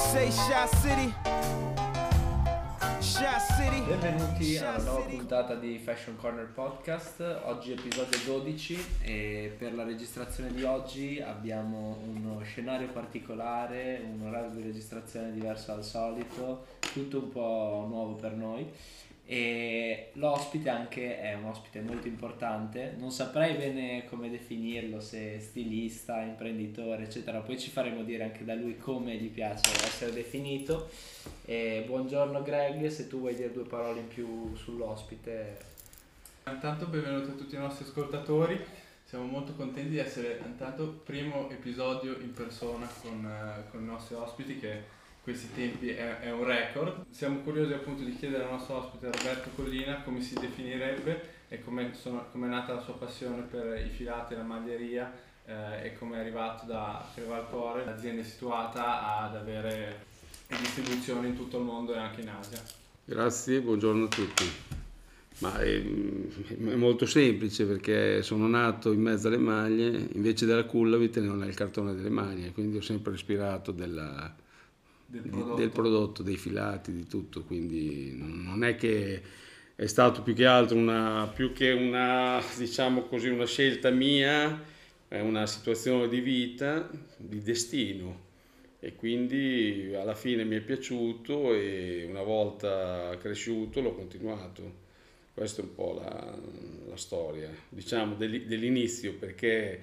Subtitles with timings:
[0.00, 1.14] say Shot City.
[3.00, 3.82] Shot City.
[3.82, 10.52] Benvenuti alla nuova puntata di Fashion Corner Podcast, oggi episodio 12 e per la registrazione
[10.52, 17.28] di oggi abbiamo uno scenario particolare, un orario di registrazione diverso dal solito, tutto un
[17.28, 18.68] po' nuovo per noi
[19.30, 26.20] e l'ospite anche è un ospite molto importante, non saprei bene come definirlo, se stilista,
[26.20, 30.90] imprenditore, eccetera, poi ci faremo dire anche da lui come gli piace essere definito.
[31.44, 35.58] E buongiorno Greg, se tu vuoi dire due parole in più sull'ospite.
[36.48, 38.60] Intanto benvenuti a tutti i nostri ascoltatori,
[39.04, 44.16] siamo molto contenti di essere intanto primo episodio in persona con, eh, con i nostri
[44.16, 47.04] ospiti che questi tempi è, è, un record.
[47.10, 51.92] Siamo curiosi appunto di chiedere al nostro ospite Roberto Collina come si definirebbe e come
[51.92, 55.12] è nata la sua passione per i filati e la maglieria
[55.44, 60.08] eh, e come è arrivato da Crevalcore, l'azienda situata, ad avere
[60.46, 62.62] distribuzione in tutto il mondo e anche in Asia.
[63.04, 64.44] Grazie, buongiorno a tutti.
[65.38, 70.96] Ma è, è, molto semplice perché sono nato in mezzo alle maglie, invece della culla
[70.96, 74.34] vi tenevo nel cartone delle maglie, quindi ho sempre ispirato della,
[75.10, 75.54] del prodotto.
[75.54, 79.22] del prodotto, dei filati, di tutto, quindi non è che
[79.74, 84.62] è stato più che altro una, più che una, diciamo così, una scelta mia,
[85.08, 88.28] è una situazione di vita, di destino
[88.78, 94.88] e quindi alla fine mi è piaciuto e una volta cresciuto l'ho continuato.
[95.34, 96.38] Questa è un po' la,
[96.88, 99.80] la storia, diciamo, dell'inizio perché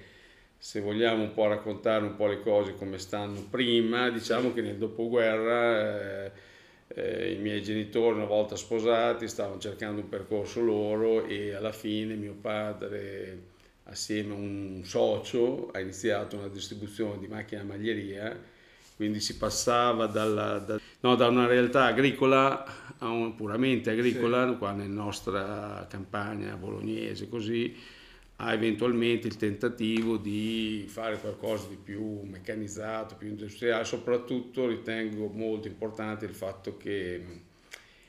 [0.58, 4.76] se vogliamo un po' raccontare un po' le cose come stanno prima, diciamo che nel
[4.76, 6.32] dopoguerra eh,
[6.88, 12.14] eh, i miei genitori una volta sposati stavano cercando un percorso loro e alla fine
[12.14, 18.38] mio padre assieme a un socio ha iniziato una distribuzione di macchine a maglieria,
[18.96, 24.58] quindi si passava dalla, da, no, da una realtà agricola a un, puramente agricola, sì.
[24.58, 27.74] qua nella nostra campagna bolognese così,
[28.40, 35.66] ha eventualmente il tentativo di fare qualcosa di più meccanizzato, più industriale, soprattutto ritengo molto
[35.66, 37.46] importante il fatto che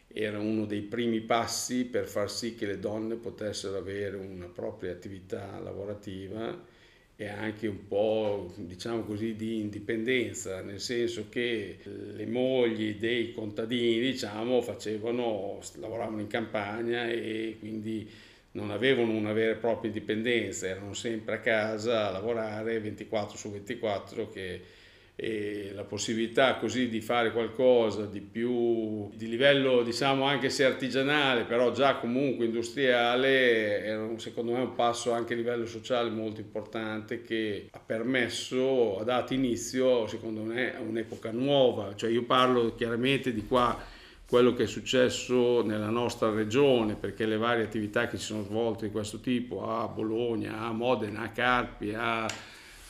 [0.07, 4.91] era uno dei primi passi per far sì che le donne potessero avere una propria
[4.91, 6.78] attività lavorativa
[7.16, 14.00] e anche un po' diciamo così di indipendenza, nel senso che le mogli dei contadini
[14.00, 18.09] diciamo facevano, lavoravano in campagna e quindi
[18.52, 23.52] non avevano una vera e propria indipendenza, erano sempre a casa a lavorare 24 su
[23.52, 24.62] 24 che,
[25.22, 31.44] e la possibilità così di fare qualcosa di più di livello diciamo anche se artigianale
[31.44, 37.22] però già comunque industriale era secondo me un passo anche a livello sociale molto importante
[37.22, 41.94] che ha permesso ha dato inizio secondo me a un'epoca nuova.
[41.96, 43.78] Cioè io parlo chiaramente di qua
[44.29, 48.85] quello che è successo nella nostra regione, perché le varie attività che si sono svolte
[48.85, 52.28] di questo tipo, a Bologna, a Modena, a Carpi, a,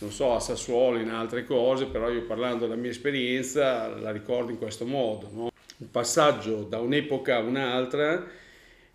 [0.10, 4.58] so, a Sassuolo, in altre cose, però io parlando della mia esperienza la ricordo in
[4.58, 5.30] questo modo.
[5.32, 5.52] No?
[5.78, 8.28] Un passaggio da un'epoca a un'altra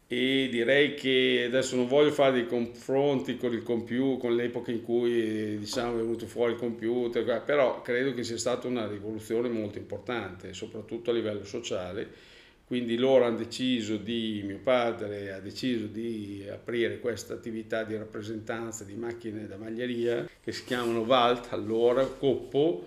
[0.07, 4.83] e direi che adesso non voglio fare dei confronti con il computer, con l'epoca in
[4.83, 9.79] cui diciamo, è venuto fuori il computer, però credo che sia stata una rivoluzione molto
[9.79, 12.33] importante, soprattutto a livello sociale
[12.67, 18.85] quindi loro hanno deciso di, mio padre ha deciso di aprire questa attività di rappresentanza
[18.85, 22.87] di macchine da maglieria che si chiamano Valt, allora Coppo,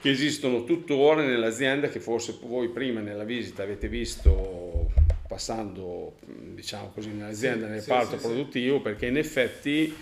[0.00, 4.92] che esistono tuttora nell'azienda che forse voi prima nella visita avete visto
[5.26, 9.92] passando diciamo così nell'azienda nel reparto sì, produttivo perché in effetti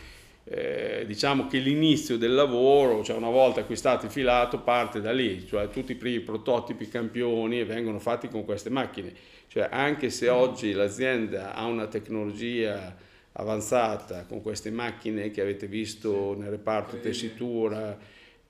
[0.45, 5.47] eh, diciamo che l'inizio del lavoro, cioè una volta acquistato il filato, parte da lì,
[5.47, 9.13] cioè tutti i primi prototipi campioni vengono fatti con queste macchine.
[9.47, 12.97] Cioè anche se oggi l'azienda ha una tecnologia
[13.33, 17.97] avanzata con queste macchine che avete visto nel reparto tessitura,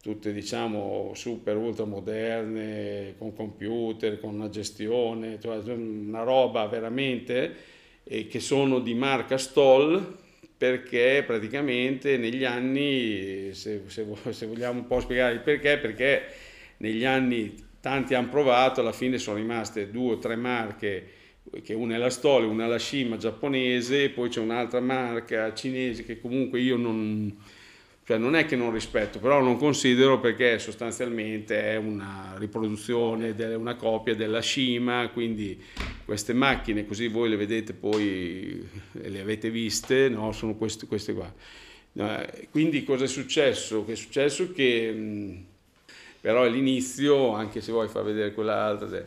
[0.00, 7.54] tutte diciamo super ultra moderne, con computer, con una gestione, cioè una roba veramente
[8.02, 10.18] eh, che sono di marca Stoll,
[10.62, 16.22] perché praticamente negli anni, se, se, se, vogliamo un po' spiegare il perché, perché
[16.76, 21.06] negli anni tanti hanno provato, alla fine sono rimaste due o tre marche,
[21.64, 26.04] che una è la Stole, una è la Shima giapponese, poi c'è un'altra marca cinese
[26.04, 27.36] che comunque io non,
[28.04, 33.76] cioè non è che non rispetto, però non considero perché sostanzialmente è una riproduzione, una
[33.76, 35.60] copia della Shima, quindi
[36.04, 40.32] queste macchine, così voi le vedete poi, le avete viste, no?
[40.32, 41.32] sono queste, queste qua.
[42.50, 43.84] Quindi cosa è successo?
[43.84, 45.44] Che è successo che
[46.22, 49.04] però è l'inizio, anche se vuoi far vedere quell'altra.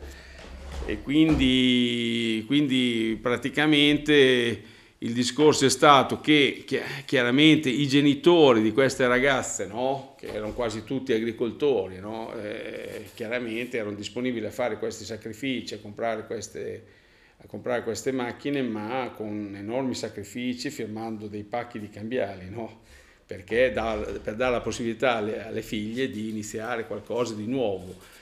[0.84, 6.64] E quindi, quindi praticamente il discorso è stato che
[7.04, 10.14] chiaramente i genitori di queste ragazze, no?
[10.16, 12.32] che erano quasi tutti agricoltori, no?
[12.34, 16.84] eh, chiaramente erano disponibili a fare questi sacrifici, a comprare queste,
[17.38, 22.80] a comprare queste macchine, ma con enormi sacrifici, firmando dei pacchi di cambiali, no?
[23.26, 28.14] perché da, per dare la possibilità alle, alle figlie di iniziare qualcosa di nuovo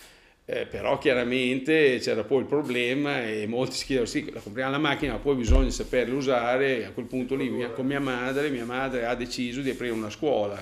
[0.47, 4.79] eh, però chiaramente c'era poi il problema e molti si chiedono sì, la compriamo la
[4.79, 8.67] macchina ma poi bisogna saperla usare e a quel punto lì con mia madre, mia
[8.67, 10.55] madre ha deciso di aprire una scuola,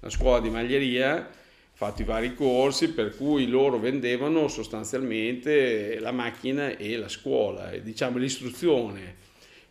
[0.00, 1.26] una scuola di maglieria,
[1.72, 7.82] fatto i vari corsi per cui loro vendevano sostanzialmente la macchina e la scuola, e,
[7.82, 9.16] diciamo l'istruzione.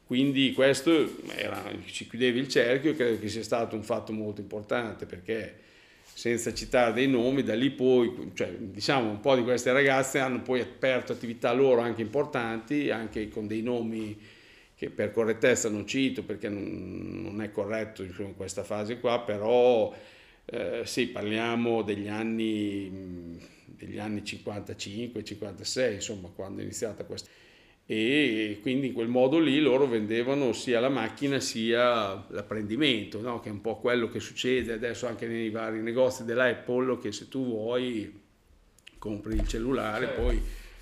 [0.07, 4.41] Quindi questo era, ci chiudeva il cerchio e credo che sia stato un fatto molto
[4.41, 5.53] importante perché
[6.19, 10.41] senza citare dei nomi, da lì poi, cioè, diciamo, un po' di queste ragazze hanno
[10.41, 14.19] poi aperto attività loro anche importanti, anche con dei nomi
[14.75, 19.95] che per correttezza non cito perché non, non è corretto in questa fase qua, però
[20.43, 27.29] eh, sì, parliamo degli anni, degli anni 55-56, insomma, quando è iniziata questa
[27.91, 33.39] e quindi in quel modo lì loro vendevano sia la macchina sia l'apprendimento, no?
[33.39, 37.27] che è un po' quello che succede adesso anche nei vari negozi dell'Apple, che se
[37.29, 38.21] tu vuoi
[38.99, 40.21] compri il cellulare, certo.
[40.21, 40.41] poi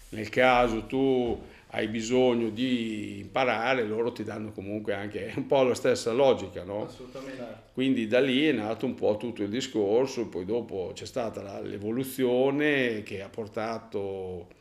[0.09, 5.75] nel caso tu hai bisogno di imparare, loro ti danno comunque anche un po' la
[5.75, 6.88] stessa logica, no?
[6.88, 7.45] Assolutamente.
[7.71, 13.01] Quindi da lì è nato un po' tutto il discorso, poi dopo c'è stata l'evoluzione
[13.03, 14.56] che ha portato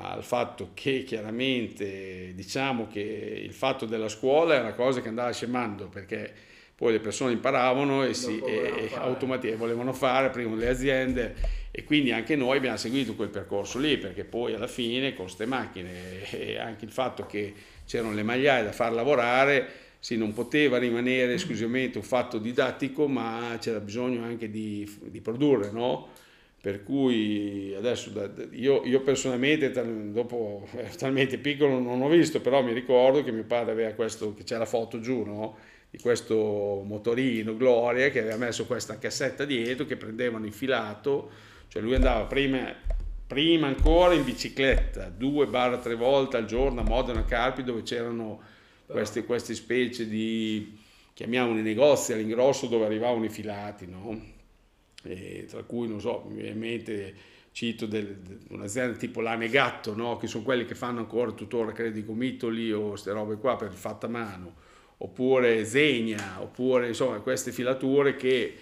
[0.00, 5.32] al fatto che chiaramente diciamo che il fatto della scuola è una cosa che andava
[5.32, 6.32] scemando perché
[6.74, 11.34] poi le persone imparavano e, si, e automaticamente volevano fare prima le aziende
[11.72, 15.46] e quindi anche noi abbiamo seguito quel percorso lì perché poi alla fine con queste
[15.46, 17.52] macchine e anche il fatto che
[17.84, 23.56] c'erano le magliaie da far lavorare sì, non poteva rimanere esclusivamente un fatto didattico ma
[23.60, 26.10] c'era bisogno anche di, di produrre no?
[26.68, 28.12] Per cui adesso
[28.50, 29.72] io, io personalmente
[30.12, 34.34] dopo ero talmente piccolo non ho visto però mi ricordo che mio padre aveva questo
[34.34, 35.56] che c'è la foto giù no?
[35.88, 41.30] di questo motorino Gloria che aveva messo questa cassetta dietro che prendevano infilato
[41.68, 42.70] cioè lui andava prima,
[43.26, 48.42] prima ancora in bicicletta due barra tre volte al giorno a Modena Carpi dove c'erano
[48.84, 50.78] queste, queste specie di
[51.14, 54.36] chiamiamoli negozi all'ingrosso dove arrivavano i filati no?
[55.04, 57.14] Eh, tra cui non so, mi viene in mente
[57.52, 58.16] cito del,
[58.50, 60.16] un'azienda tipo Lanegatto, no?
[60.16, 63.72] che sono quelli che fanno ancora tuttora credo i gomitoli o queste robe qua per
[63.72, 64.54] fatta a mano,
[64.98, 68.54] oppure Zegna, oppure insomma queste filature che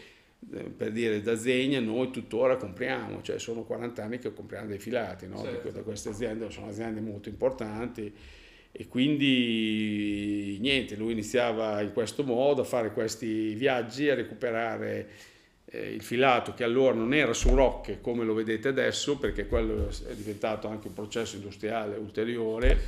[0.53, 4.79] eh, per dire da Zegna noi tuttora compriamo, cioè sono 40 anni che compriamo dei
[4.79, 5.43] filati no?
[5.43, 5.71] certo.
[5.71, 8.13] da queste aziende, sono aziende molto importanti
[8.79, 15.09] e quindi niente, lui iniziava in questo modo a fare questi viaggi, a recuperare
[15.67, 19.89] eh, il filato che allora non era su rocche come lo vedete adesso perché quello
[19.89, 22.79] è diventato anche un processo industriale ulteriore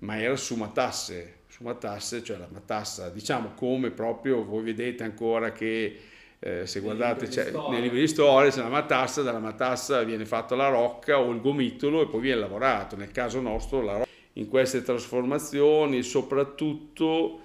[0.00, 5.52] ma era su matasse su matasse cioè la matassa diciamo come proprio voi vedete ancora
[5.52, 5.98] che
[6.44, 7.28] eh, se guardate
[7.70, 11.40] nei libri di storia c'è la matassa dalla matassa viene fatta la rocca o il
[11.40, 12.96] gomitolo e poi viene lavorato.
[12.96, 17.42] Nel caso nostro la rocca in queste trasformazioni soprattutto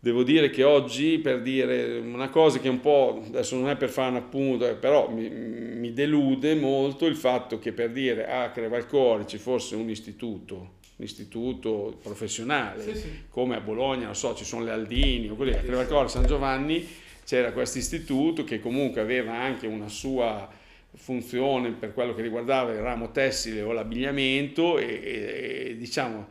[0.00, 3.88] Devo dire che oggi, per dire una cosa che un po', adesso non è per
[3.88, 8.50] fare un appunto, eh, però mi, mi delude molto il fatto che per dire a
[8.50, 10.54] Crevalcore ci fosse un istituto,
[10.96, 13.08] un istituto professionale, sì, sì.
[13.28, 16.86] come a Bologna, non so, ci sono le Aldini, o così, a Crevalcore San Giovanni
[17.24, 20.48] c'era questo istituto che comunque aveva anche una sua
[20.94, 26.28] funzione per quello che riguardava il ramo tessile o l'abbigliamento e, e, e diciamo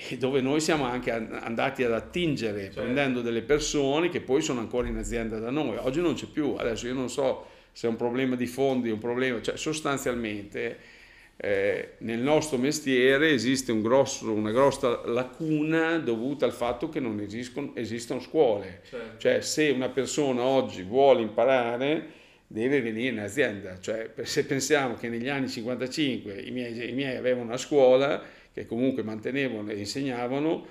[0.00, 2.82] e dove noi siamo anche andati ad attingere certo.
[2.82, 5.76] prendendo delle persone che poi sono ancora in azienda da noi.
[5.76, 9.00] Oggi non c'è più, adesso io non so se è un problema di fondi, un
[9.00, 10.78] problema, cioè sostanzialmente
[11.36, 17.18] eh, nel nostro mestiere esiste un grosso, una grossa lacuna dovuta al fatto che non
[17.18, 18.82] esistono, esistono scuole.
[18.88, 19.18] Certo.
[19.18, 22.06] Cioè se una persona oggi vuole imparare
[22.46, 23.80] deve venire in azienda.
[23.80, 28.22] Cioè, se pensiamo che negli anni 55 i miei, i miei avevano una scuola,
[28.60, 30.66] che comunque mantenevano e insegnavano,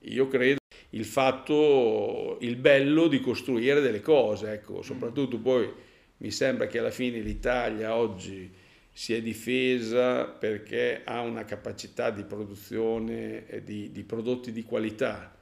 [0.00, 0.58] io credo
[0.90, 5.70] il fatto, il bello di costruire delle cose, ecco, soprattutto poi
[6.18, 8.50] mi sembra che alla fine l'Italia oggi
[8.92, 15.34] si è difesa perché ha una capacità di produzione di, di prodotti di qualità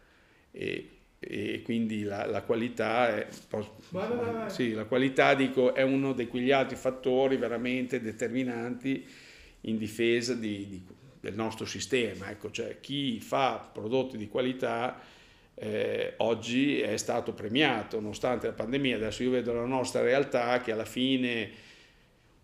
[0.51, 0.91] e
[1.21, 3.27] e quindi la, la qualità è.
[4.51, 9.05] Sì, la qualità dico, è uno di quegli altri fattori veramente determinanti
[9.63, 10.83] in difesa di, di,
[11.21, 12.31] del nostro sistema.
[12.31, 15.01] Ecco, cioè, chi fa prodotti di qualità
[15.55, 18.97] eh, oggi è stato premiato nonostante la pandemia.
[18.97, 21.67] Adesso io vedo la nostra realtà che alla fine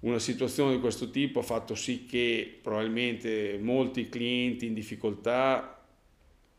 [0.01, 5.83] una situazione di questo tipo ha fatto sì che probabilmente molti clienti in difficoltà,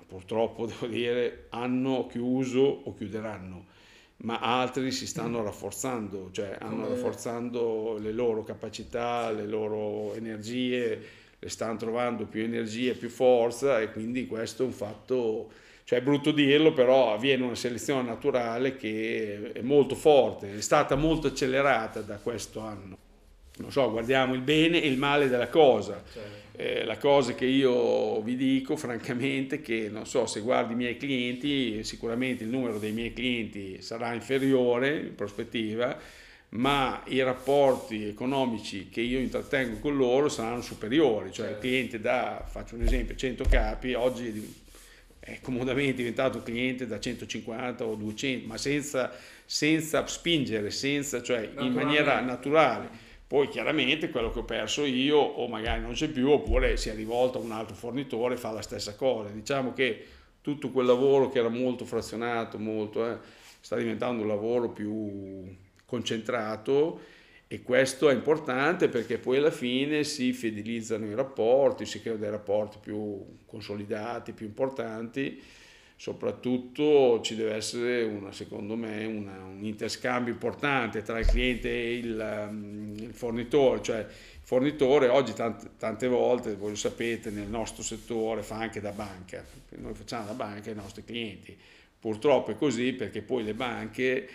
[0.08, 3.66] purtroppo devo dire, hanno chiuso o chiuderanno,
[4.18, 11.52] ma altri si stanno rafforzando, cioè hanno rafforzando le loro capacità, le loro energie, le
[11.52, 15.52] stanno trovando più energie, più forza e quindi questo è un fatto
[15.84, 20.96] cioè è brutto dirlo, però avviene una selezione naturale che è molto forte, è stata
[20.96, 22.98] molto accelerata da questo anno.
[23.58, 26.04] Non so, guardiamo il bene e il male della cosa.
[26.12, 26.44] Certo.
[26.58, 30.98] Eh, la cosa che io vi dico francamente che non so se guardi i miei
[30.98, 38.90] clienti sicuramente il numero dei miei clienti sarà inferiore in prospettiva ma i rapporti economici
[38.90, 41.66] che io intrattengo con loro saranno superiori cioè certo.
[41.66, 44.64] il cliente da faccio un esempio 100 capi oggi
[45.26, 49.12] è comodamente diventato cliente da 150 o 200, ma senza,
[49.44, 52.88] senza spingere, senza, cioè in maniera naturale.
[53.26, 56.96] Poi chiaramente quello che ho perso io o magari non c'è più oppure si è
[56.96, 59.30] rivolto a un altro fornitore e fa la stessa cosa.
[59.30, 60.06] Diciamo che
[60.42, 63.18] tutto quel lavoro che era molto frazionato, molto, eh,
[63.62, 65.44] sta diventando un lavoro più
[65.86, 67.14] concentrato
[67.48, 72.32] e questo è importante perché poi alla fine si fidelizzano i rapporti, si creano dei
[72.32, 75.40] rapporti più consolidati, più importanti,
[75.96, 81.98] soprattutto ci deve essere una, secondo me una, un interscambio importante tra il cliente e
[81.98, 84.08] il, um, il fornitore, cioè il
[84.42, 89.46] fornitore oggi tante, tante, volte, voi lo sapete, nel nostro settore fa anche da banca,
[89.78, 91.56] noi facciamo da banca ai nostri clienti,
[92.00, 94.28] purtroppo è così perché poi le banche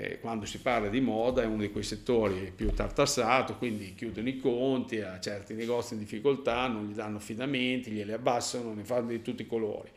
[0.00, 4.28] eh, quando si parla di moda è uno di quei settori più tartassato, quindi chiudono
[4.28, 9.08] i conti a certi negozi in difficoltà, non gli danno affidamenti, glieli abbassano, ne fanno
[9.08, 9.90] di tutti i colori.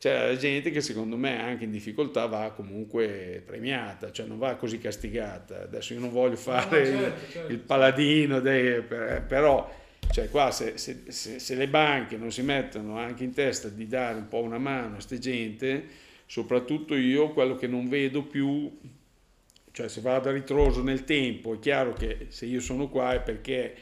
[0.00, 4.78] C'è gente che secondo me anche in difficoltà va comunque premiata, cioè non va così
[4.78, 5.62] castigata.
[5.62, 7.52] Adesso io non voglio fare no, certo, il, certo.
[7.52, 9.72] il, paladino, dei, però
[10.10, 13.86] cioè qua se, se, se, se, le banche non si mettono anche in testa di
[13.86, 15.84] dare un po' una mano a queste gente,
[16.26, 18.98] soprattutto io quello che non vedo più
[19.72, 23.20] cioè se vado a ritroso nel tempo, è chiaro che se io sono qua è
[23.20, 23.74] perché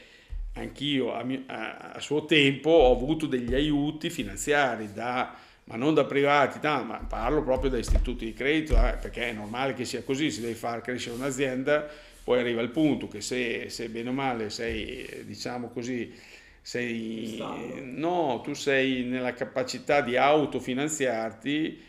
[0.53, 5.35] anch'io a, mio, a, a suo tempo ho avuto degli aiuti finanziari da
[5.69, 9.33] ma non da privati, no, ma parlo proprio da istituti di credito, eh, perché è
[9.33, 11.87] normale che sia così, se devi far crescere un'azienda,
[12.23, 16.11] poi arriva il punto che se, se bene o male sei, diciamo così,
[16.59, 17.37] sei,
[17.83, 21.81] no, tu sei nella capacità di autofinanziarti,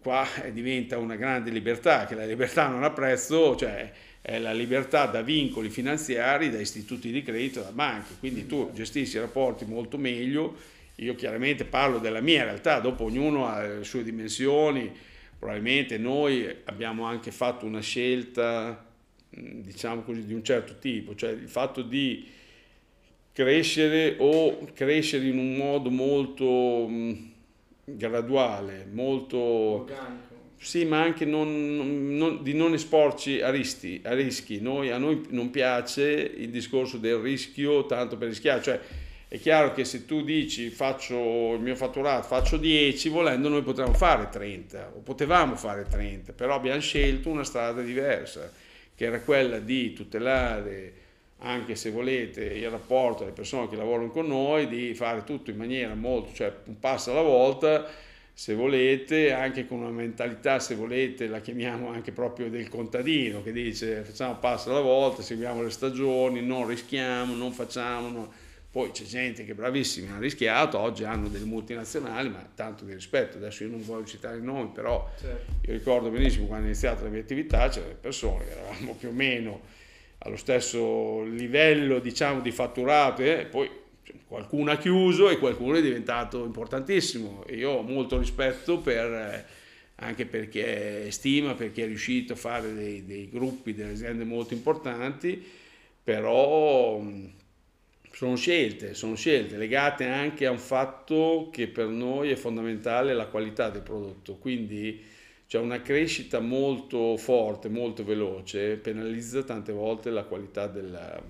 [0.00, 3.90] qua diventa una grande libertà, che la libertà non ha prezzo, cioè
[4.22, 9.16] è la libertà da vincoli finanziari, da istituti di credito, da banche, quindi tu gestisci
[9.16, 10.56] i rapporti molto meglio,
[10.96, 14.90] io chiaramente parlo della mia realtà, dopo ognuno ha le sue dimensioni,
[15.38, 18.86] probabilmente noi abbiamo anche fatto una scelta,
[19.30, 22.28] diciamo così, di un certo tipo, cioè il fatto di
[23.32, 26.88] crescere o crescere in un modo molto
[27.84, 29.38] graduale, molto...
[29.38, 30.38] Organico.
[30.62, 34.02] Sì, ma anche non, non, di non esporci a, rischi.
[34.04, 34.60] A rischi.
[34.60, 38.80] Noi, a noi non piace il discorso del rischio tanto per rischiare, cioè
[39.26, 43.94] è chiaro che se tu dici faccio il mio fatturato, faccio 10, volendo noi potremmo
[43.94, 48.52] fare 30 o potevamo fare 30, però abbiamo scelto una strada diversa,
[48.94, 50.92] che era quella di tutelare
[51.40, 55.56] anche se volete il rapporto alle persone che lavorano con noi, di fare tutto in
[55.56, 57.86] maniera molto, cioè un passo alla volta,
[58.32, 63.52] se volete, anche con una mentalità, se volete, la chiamiamo anche proprio del contadino, che
[63.52, 68.08] dice facciamo un passo alla volta, seguiamo le stagioni, non rischiamo, non facciamo...
[68.08, 68.32] No.
[68.72, 72.92] Poi c'è gente che è bravissima, ha rischiato, oggi hanno delle multinazionali, ma tanto di
[72.92, 75.52] rispetto, adesso io non voglio citare i nomi, però certo.
[75.62, 79.12] io ricordo benissimo quando ho iniziato la mia attività, c'erano persone che eravamo più o
[79.12, 79.60] meno
[80.22, 83.68] allo stesso livello diciamo, di fatturato e poi
[84.26, 87.44] qualcuno ha chiuso e qualcuno è diventato importantissimo.
[87.46, 89.46] E io ho molto rispetto per,
[89.96, 95.42] anche perché stima, perché è riuscito a fare dei, dei gruppi, delle aziende molto importanti,
[96.02, 97.02] però
[98.12, 103.26] sono scelte, sono scelte legate anche a un fatto che per noi è fondamentale, la
[103.26, 105.02] qualità del prodotto, quindi
[105.50, 111.20] cioè una crescita molto forte, molto veloce, penalizza tante volte la qualità del,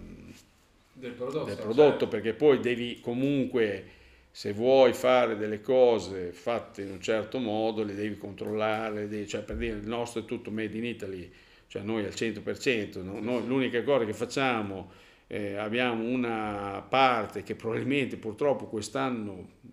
[0.93, 2.09] del prodotto, del prodotto certo.
[2.09, 3.85] perché poi devi comunque
[4.31, 9.41] se vuoi fare delle cose fatte in un certo modo le devi controllare, devi, cioè
[9.41, 11.33] per dire il nostro è tutto made in Italy,
[11.69, 13.21] cioè noi al 100%, no?
[13.21, 14.91] noi, l'unica cosa che facciamo
[15.29, 19.70] eh, abbiamo una parte che probabilmente purtroppo quest'anno mm,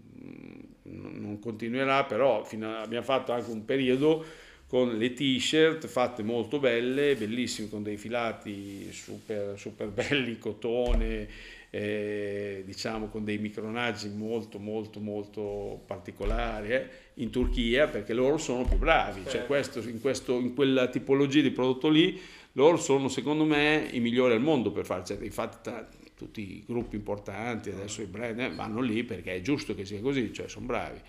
[0.89, 4.25] non continuerà, però a, abbiamo fatto anche un periodo
[4.67, 11.27] con le t-shirt fatte molto belle, bellissime con dei filati super, super belli, cotone,
[11.69, 18.65] eh, diciamo con dei micronaggi molto molto molto particolari eh, in Turchia perché loro sono
[18.65, 19.47] più bravi, cioè certo.
[19.47, 22.19] questo, in, questo, in quella tipologia di prodotto lì
[22.57, 25.69] loro sono secondo me i migliori al mondo per farci, cioè, infatti
[26.15, 30.01] tutti i gruppi importanti, adesso i brand eh, vanno lì perché è giusto che sia
[30.01, 30.99] così, cioè sono bravi.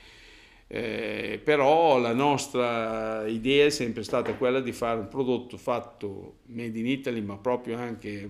[0.67, 6.79] Eh, però la nostra idea è sempre stata quella di fare un prodotto fatto made
[6.79, 8.29] in Italy ma proprio anche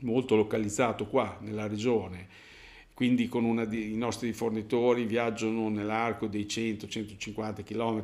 [0.00, 2.26] molto localizzato qua nella regione
[2.94, 3.28] quindi
[3.68, 8.02] di, i nostri fornitori viaggiano nell'arco dei 100-150 km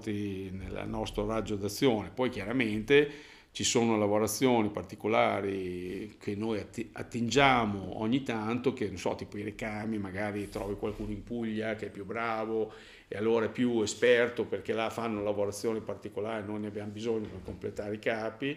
[0.59, 3.11] nel nostro raggio d'azione poi chiaramente
[3.53, 9.99] ci sono lavorazioni particolari che noi attingiamo ogni tanto, che non so, tipo i ricami,
[9.99, 12.73] magari trovi qualcuno in Puglia che è più bravo
[13.09, 17.43] e allora è più esperto perché là fanno lavorazioni particolari, noi ne abbiamo bisogno per
[17.43, 18.57] completare i capi,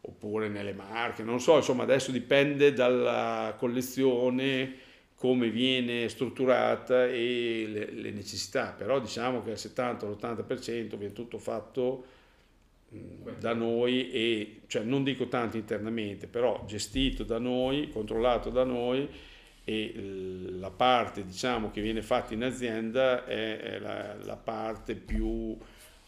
[0.00, 7.90] oppure nelle marche, non so, insomma adesso dipende dalla collezione, come viene strutturata e le,
[7.90, 12.04] le necessità, però diciamo che al 70-80% viene tutto fatto
[13.38, 19.06] da noi e cioè non dico tanto internamente però gestito da noi controllato da noi
[19.64, 19.92] e
[20.58, 25.54] la parte diciamo che viene fatta in azienda è la, la parte più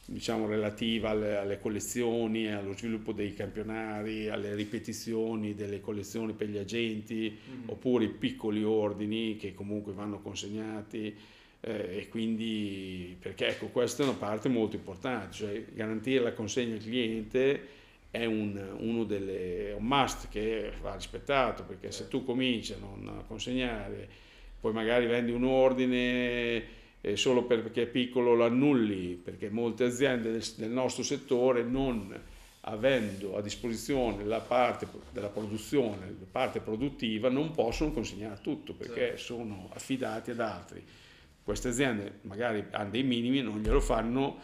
[0.07, 6.57] diciamo relativa alle, alle, collezioni allo sviluppo dei campionari alle ripetizioni delle collezioni per gli
[6.57, 7.69] agenti mm-hmm.
[7.69, 11.15] oppure i piccoli ordini che comunque vanno consegnati
[11.61, 16.75] eh, e quindi perché ecco questa è una parte molto importante, cioè garantire la consegna
[16.75, 17.79] al cliente
[18.11, 23.25] è un, uno delle, un must che va rispettato perché se tu cominci a non
[23.27, 24.09] consegnare,
[24.61, 30.33] poi magari vendi un ordine e solo perché è piccolo lo annulli, perché molte aziende
[30.33, 32.19] del, del nostro settore non
[32.65, 39.17] avendo a disposizione la parte della produzione, la parte produttiva, non possono consegnare tutto perché
[39.17, 40.85] sono affidati ad altri
[41.51, 44.39] queste aziende magari hanno dei minimi, non glielo fanno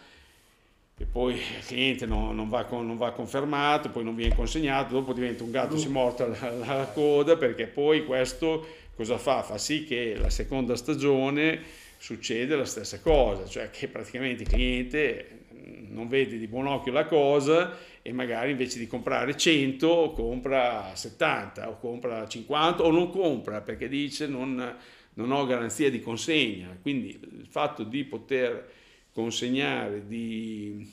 [0.98, 5.12] e poi il cliente non, non, va, non, va, confermato, poi non viene consegnato, dopo
[5.12, 8.66] diventa un gatto si morta alla coda perché poi questo
[8.96, 9.42] cosa fa?
[9.42, 11.60] Fa sì che la seconda stagione
[11.98, 15.44] succede la stessa cosa, cioè che praticamente il cliente
[15.88, 21.68] non vede di buon occhio la cosa e magari invece di comprare 100 compra 70
[21.68, 24.76] o compra 50 o non compra perché dice non,
[25.16, 28.70] non ho garanzia di consegna, quindi il fatto di poter
[29.12, 30.90] consegnare, di,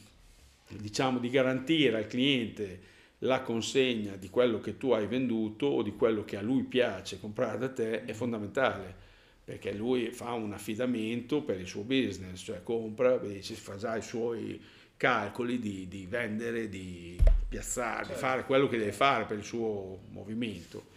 [0.67, 5.93] diciamo, di garantire al cliente la consegna di quello che tu hai venduto o di
[5.95, 9.01] quello che a lui piace comprare da te è fondamentale
[9.43, 14.01] perché lui fa un affidamento per il suo business, cioè compra, dice, fa già i
[14.01, 14.62] suoi
[14.95, 18.13] calcoli di, di vendere, di piazzare, certo.
[18.13, 20.91] di fare quello che deve fare per il suo movimento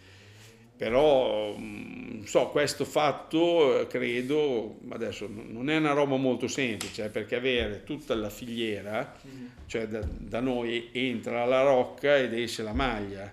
[0.77, 7.09] però mm, so, questo fatto eh, credo, adesso non è una roba molto semplice, eh,
[7.09, 9.47] perché avere tutta la filiera, mm-hmm.
[9.67, 13.33] cioè da, da, noi entra la rocca ed esce la maglia.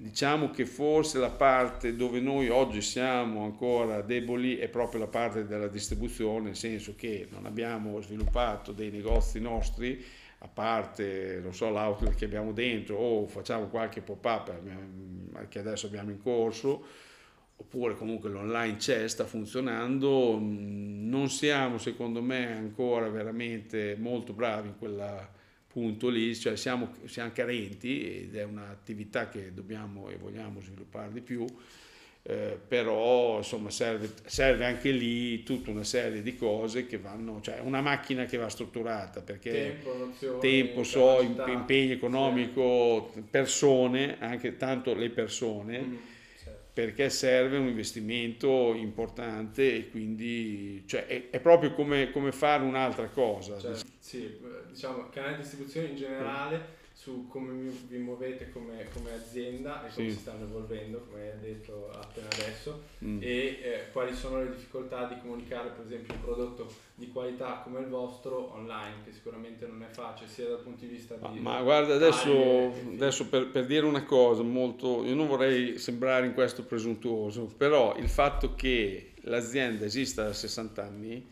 [0.00, 5.44] Diciamo che forse la parte dove noi oggi siamo ancora deboli è proprio la parte
[5.44, 10.02] della distribuzione, nel senso che non abbiamo sviluppato dei negozi nostri
[10.38, 15.86] a parte non so, l'outlet che abbiamo dentro o facciamo qualche pop-up eh, che adesso
[15.86, 16.84] abbiamo in corso,
[17.56, 24.78] oppure comunque l'online c'è, sta funzionando, non siamo secondo me ancora veramente molto bravi in
[24.78, 25.28] quel
[25.66, 31.20] punto lì, cioè siamo, siamo carenti ed è un'attività che dobbiamo e vogliamo sviluppare di
[31.20, 31.44] più
[32.28, 37.60] eh, però insomma serve, serve, anche lì tutta una serie di cose che vanno, cioè
[37.60, 43.22] una macchina che va strutturata perché tempo, nozioni, tempo so, impegno economico, sì.
[43.22, 45.96] persone, anche tanto le persone, mm,
[46.44, 46.60] certo.
[46.74, 53.06] perché serve un investimento importante e quindi cioè, è, è, proprio come, come, fare un'altra
[53.06, 53.58] cosa.
[53.58, 53.86] Certo.
[53.98, 54.38] Sì,
[54.68, 60.08] diciamo canale di distribuzione in generale su come vi muovete come, come azienda e come
[60.08, 60.14] sì.
[60.16, 63.22] si stanno evolvendo, come hai detto appena adesso, mm.
[63.22, 63.28] e
[63.62, 67.86] eh, quali sono le difficoltà di comunicare per esempio un prodotto di qualità come il
[67.86, 71.38] vostro online, che sicuramente non è facile sia dal punto di vista di...
[71.38, 75.04] Ma, ma guarda, adesso, adesso per, per, dire una cosa molto...
[75.04, 80.82] Io non vorrei sembrare in questo presuntuoso, però il fatto che l'azienda esista da 60
[80.82, 81.24] anni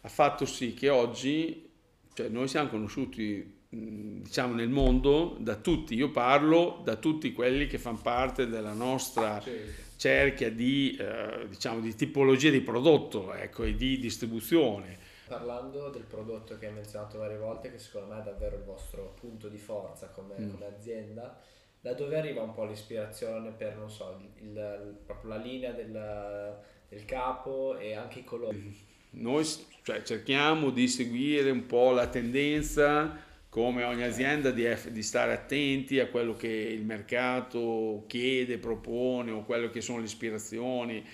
[0.00, 1.70] ha fatto sì che oggi
[2.14, 7.78] cioè noi siamo conosciuti diciamo nel mondo da tutti, io parlo da tutti quelli che
[7.78, 9.82] fanno parte della nostra certo.
[9.96, 14.98] cerchia di, eh, diciamo, di tipologia di prodotto ecco, e di distribuzione.
[15.26, 19.14] Parlando del prodotto che hai menzionato varie volte, che secondo me è davvero il vostro
[19.18, 20.50] punto di forza come, mm.
[20.50, 21.40] come azienda,
[21.80, 26.58] da dove arriva un po' l'ispirazione per, non so, il, il, proprio la linea del,
[26.88, 28.92] del capo e anche i colori?
[29.10, 29.46] Noi
[29.82, 36.00] cioè, cerchiamo di seguire un po' la tendenza come ogni azienda di, di, stare attenti
[36.00, 41.06] a quello che il mercato chiede, propone o quello che sono le ispirazioni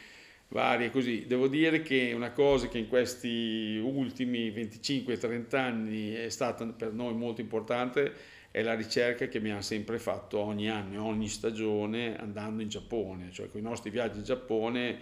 [0.48, 1.26] varie così.
[1.26, 7.12] Devo dire che una cosa che in questi ultimi 25-30 anni è stata per noi
[7.12, 8.11] molto importante
[8.50, 13.50] è la ricerca che abbiamo sempre fatto ogni anno, ogni stagione andando in Giappone, cioè
[13.50, 14.98] con i nostri viaggi in Giappone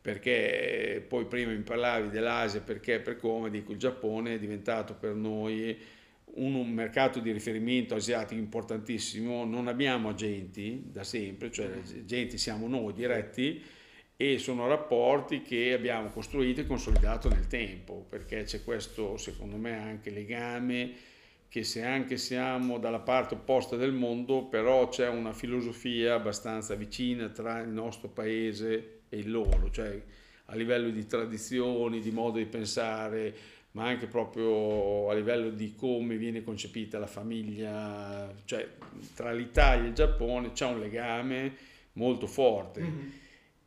[0.00, 5.14] perché poi prima mi parlavi dell'Asia perché per come dico il Giappone è diventato per
[5.14, 5.94] noi
[6.36, 12.92] un, mercato di riferimento asiatico importantissimo, non abbiamo agenti da sempre, cioè agenti siamo noi
[12.92, 13.62] diretti
[14.16, 19.76] e sono rapporti che abbiamo costruito e consolidato nel tempo, perché c'è questo secondo me
[19.76, 20.92] anche legame
[21.48, 27.28] che se anche siamo dalla parte opposta del mondo, però c'è una filosofia abbastanza vicina
[27.28, 30.02] tra il nostro paese e il loro, cioè
[30.46, 33.34] a livello di tradizioni, di modo di pensare,
[33.76, 38.66] ma anche proprio a livello di come viene concepita la famiglia, cioè
[39.14, 41.54] tra l'Italia e il Giappone c'è un legame
[41.92, 42.80] molto forte.
[42.80, 43.08] Mm-hmm.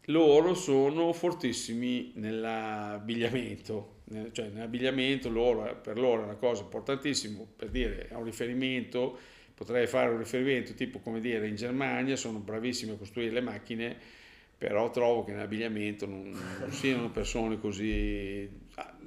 [0.05, 3.97] Loro sono fortissimi nell'abbigliamento,
[4.31, 9.15] cioè nell'abbigliamento loro, per loro è una cosa importantissima, per dire, è un riferimento,
[9.53, 13.95] potrei fare un riferimento tipo come dire in Germania sono bravissimi a costruire le macchine,
[14.57, 18.49] però trovo che nell'abbigliamento non, non siano persone così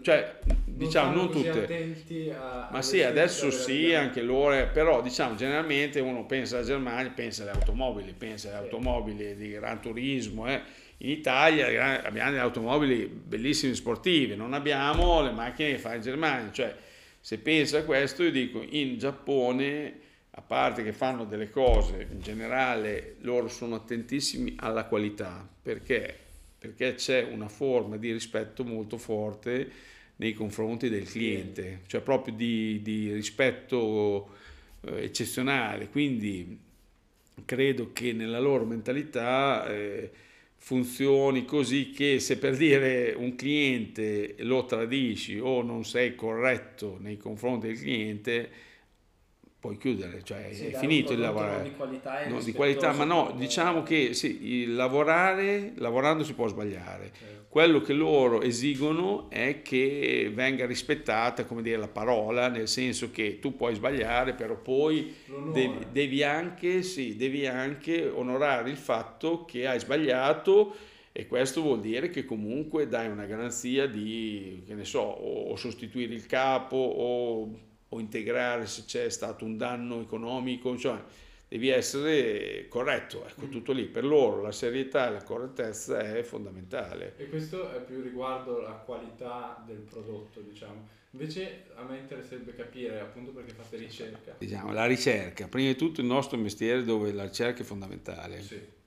[0.02, 6.26] cioè diciamo non, tutte a, ma sì adesso sì anche loro però diciamo generalmente uno
[6.26, 8.64] pensa alla Germania pensa alle automobili pensa alle sì.
[8.64, 10.60] automobili di gran turismo eh.
[10.98, 16.50] in Italia abbiamo delle automobili bellissime sportive non abbiamo le macchine che fa in Germania
[16.52, 16.74] cioè
[17.20, 22.20] se pensa a questo io dico in Giappone a parte che fanno delle cose in
[22.20, 26.21] generale loro sono attentissimi alla qualità perché
[26.62, 29.68] perché c'è una forma di rispetto molto forte
[30.16, 34.28] nei confronti del cliente, cioè proprio di, di rispetto
[34.82, 35.88] eh, eccezionale.
[35.88, 36.56] Quindi
[37.44, 40.08] credo che nella loro mentalità eh,
[40.56, 47.16] funzioni così che se per dire un cliente lo tradisci o non sei corretto nei
[47.16, 48.50] confronti del cliente,
[49.62, 51.62] puoi chiudere, cioè sì, è finito il lavorare.
[51.62, 57.12] Di qualità, no, di qualità ma no, diciamo che sì, lavorare, lavorando si può sbagliare.
[57.16, 57.44] Certo.
[57.48, 63.38] Quello che loro esigono è che venga rispettata, come dire, la parola, nel senso che
[63.38, 65.14] tu puoi sbagliare, però poi
[65.52, 70.74] devi, devi, anche, sì, devi anche onorare il fatto che hai sbagliato
[71.12, 76.14] e questo vuol dire che comunque dai una garanzia di, che ne so, o sostituire
[76.14, 81.00] il capo o o integrare se c'è stato un danno economico, cioè
[81.48, 83.50] devi essere corretto, ecco, mm.
[83.50, 83.84] tutto lì.
[83.84, 87.14] Per loro la serietà e la correttezza è fondamentale.
[87.16, 91.00] E questo è più riguardo la qualità del prodotto, diciamo.
[91.10, 94.34] Invece a me interesserebbe capire, appunto perché fate ricerca.
[94.38, 98.40] Diciamo, la ricerca, prima di tutto il nostro mestiere dove la ricerca è fondamentale.
[98.40, 98.80] Sì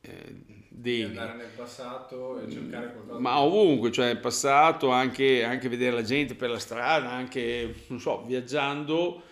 [0.00, 1.02] devi.
[1.02, 6.02] andare nel passato e cercare qualcosa ma ovunque cioè il passato anche, anche vedere la
[6.02, 9.22] gente per la strada anche non so viaggiando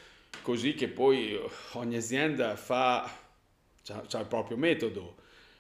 [0.43, 1.37] così che poi
[1.73, 5.17] ogni azienda fa ha il proprio metodo.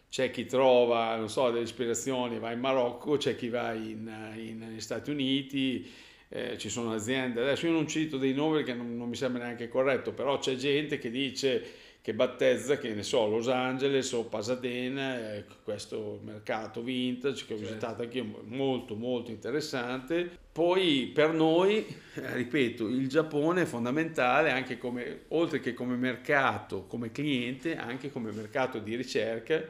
[0.08, 4.58] C'è chi trova non so delle ispirazioni va in Marocco c'è chi va in, in,
[4.58, 5.90] negli Stati Uniti
[6.28, 7.40] eh, ci sono aziende.
[7.40, 10.54] Adesso io non cito dei nomi perché non, non mi sembra neanche corretto però c'è
[10.54, 11.64] gente che dice
[12.06, 17.56] che battezza, che ne so, Los Angeles o Pasadena, eh, questo mercato vintage che ho
[17.56, 20.30] visitato anche io, molto molto interessante.
[20.52, 26.84] Poi per noi, eh, ripeto, il Giappone è fondamentale anche come, oltre che come mercato,
[26.86, 29.60] come cliente, anche come mercato di ricerca,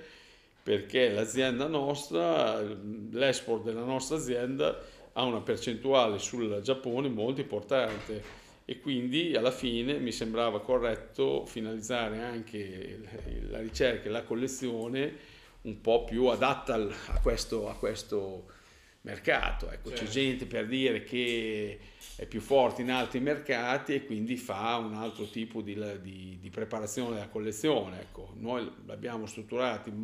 [0.63, 2.61] perché l'azienda nostra,
[3.13, 4.79] l'export della nostra azienda
[5.15, 12.19] ha una percentuale sul Giappone molto importante e quindi alla fine mi sembrava corretto finalizzare
[12.19, 13.01] anche
[13.49, 18.47] la ricerca e la collezione un po' più adatta a questo, a questo
[19.03, 19.71] mercato.
[19.71, 20.05] Ecco, certo.
[20.05, 21.79] C'è gente per dire che
[22.17, 26.51] è più forte in altri mercati e quindi fa un altro tipo di, di, di
[26.51, 28.01] preparazione della collezione.
[28.01, 29.99] Ecco, noi l'abbiamo strutturato in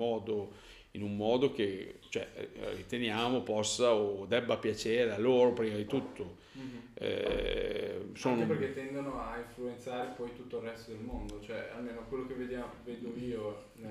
[0.95, 2.29] in un modo che cioè,
[2.77, 6.42] riteniamo possa o debba piacere a loro prima di tutto.
[6.59, 6.79] Mm-hmm.
[6.95, 8.35] Eh, sono...
[8.35, 12.35] Anche perché tendono a influenzare poi tutto il resto del mondo, cioè almeno quello che
[12.35, 13.89] vediamo, vedo io eh,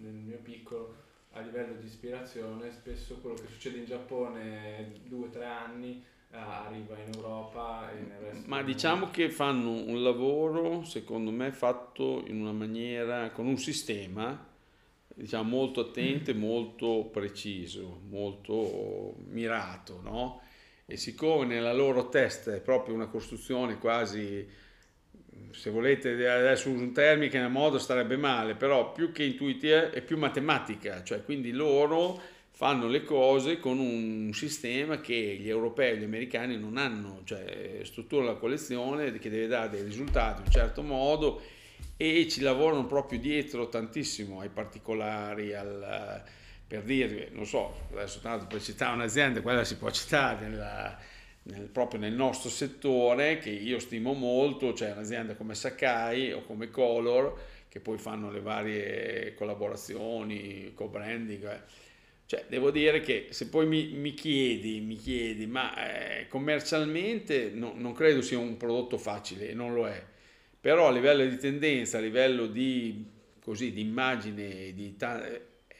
[0.00, 0.94] nel mio piccolo
[1.32, 6.36] a livello di ispirazione, spesso quello che succede in Giappone due o tre anni eh,
[6.36, 12.22] arriva in Europa e nel resto Ma diciamo che fanno un lavoro, secondo me, fatto
[12.26, 14.50] in una maniera, con un sistema
[15.14, 20.40] diciamo, molto attento e molto preciso, molto mirato, no?
[20.86, 24.46] E siccome nella loro testa è proprio una costruzione quasi,
[25.50, 29.90] se volete adesso uso un termine che nel modo starebbe male, però più che intuitiva
[29.90, 35.92] è più matematica, cioè quindi loro fanno le cose con un sistema che gli europei
[35.92, 40.46] e gli americani non hanno, cioè struttura la collezione che deve dare dei risultati in
[40.46, 41.40] un certo modo
[41.96, 46.22] e ci lavorano proprio dietro tantissimo ai particolari, al,
[46.72, 50.98] per dirvi, non so, adesso tanto per citare un'azienda, quella si può citare nella,
[51.42, 56.70] nel, proprio nel nostro settore che io stimo molto, cioè un'azienda come Sakai o come
[56.70, 61.44] Color che poi fanno le varie collaborazioni, co-branding.
[61.44, 61.60] Eh.
[62.24, 65.74] Cioè, devo dire che se poi mi, mi chiedi, mi chiedi, ma
[66.20, 70.02] eh, commercialmente no, non credo sia un prodotto facile e non lo è
[70.62, 73.04] però a livello di tendenza, a livello di,
[73.42, 75.20] così, di immagine, di ta-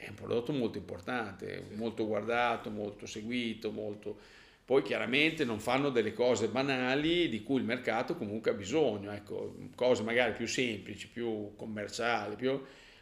[0.04, 4.16] è un prodotto molto importante, molto guardato, molto seguito, molto...
[4.64, 9.54] Poi chiaramente non fanno delle cose banali di cui il mercato comunque ha bisogno, ecco,
[9.74, 12.60] cose magari più semplici, più commerciali, più...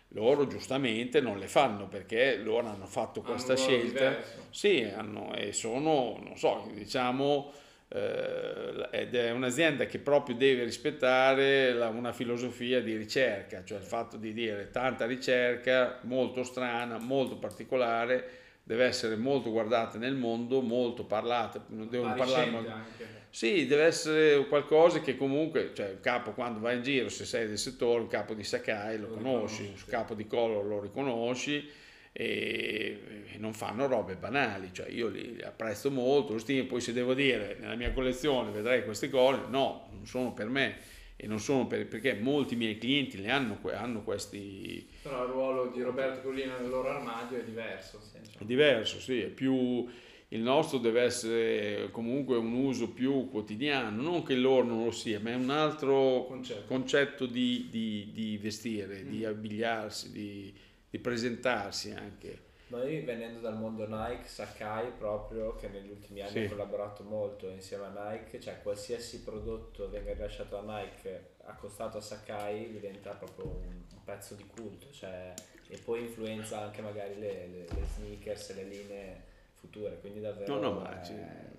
[0.09, 4.17] loro giustamente non le fanno perché loro hanno fatto questa hanno scelta.
[4.51, 7.53] Sì, hanno, e sono, non so, diciamo
[7.93, 14.17] ed è un'azienda che proprio deve rispettare la, una filosofia di ricerca, cioè il fatto
[14.17, 21.05] di dire tanta ricerca, molto strana, molto particolare, deve essere molto guardata nel mondo, molto
[21.05, 23.19] parlata, non devono parlare anche.
[23.29, 27.49] Sì, deve essere qualcosa che comunque, cioè il capo quando va in giro, se sei
[27.49, 31.69] del settore, un capo di Sakai lo, lo conosci, il capo di Color lo riconosci,
[32.13, 37.57] e non fanno robe banali, cioè io li apprezzo molto, stimo, poi se devo dire
[37.59, 40.77] nella mia collezione vedrei queste cose, no, non sono per me
[41.17, 44.87] e non sono per, perché molti miei clienti le hanno, hanno questi...
[45.03, 48.01] Però il ruolo di Roberto Collino nel loro armadio è diverso.
[48.39, 49.87] È diverso, sì, è più...
[50.33, 54.93] Il nostro deve essere comunque un uso più quotidiano, non che il loro non lo
[54.93, 59.09] sia, ma è un altro concetto, concetto di, di, di, vestire, mm.
[59.09, 60.55] di abbigliarsi, di,
[60.91, 62.49] di presentarsi anche.
[62.69, 66.39] Noi venendo dal mondo Nike, Sakai proprio, che negli ultimi anni sì.
[66.41, 72.01] ha collaborato molto insieme a Nike, cioè qualsiasi prodotto venga rilasciato da Nike accostato a
[72.01, 75.35] Sakai diventa proprio un, pezzo di culto, cioè,
[75.69, 79.25] e poi influenza anche magari le, le, le sneakers e le linee
[79.61, 80.55] future, quindi davvero...
[80.55, 81.15] No, no, ma è,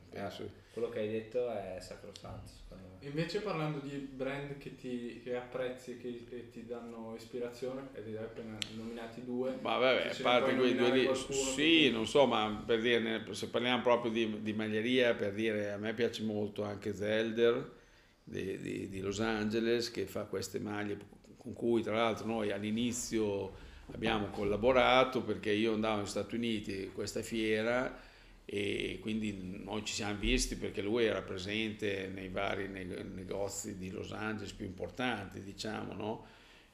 [0.09, 0.49] penso.
[0.73, 2.59] quello che hai detto è sacrosanto.
[3.03, 8.55] Invece parlando di brand che, ti, che apprezzi, che, che, ti danno ispirazione, hai appena
[8.75, 9.57] nominati due.
[9.59, 13.81] Ma vabbè, a parte quei due lì, sì, non so, ma per dire, se parliamo
[13.81, 17.71] proprio di, di, maglieria, per dire, a me piace molto anche Zelder
[18.23, 23.51] di, di, di Los Angeles, che fa queste maglie con cui tra l'altro noi all'inizio
[23.93, 27.99] abbiamo collaborato perché io andavo negli Stati Uniti questa fiera
[28.45, 34.11] e quindi noi ci siamo visti perché lui era presente nei vari negozi di Los
[34.11, 36.25] Angeles più importanti, diciamo, no?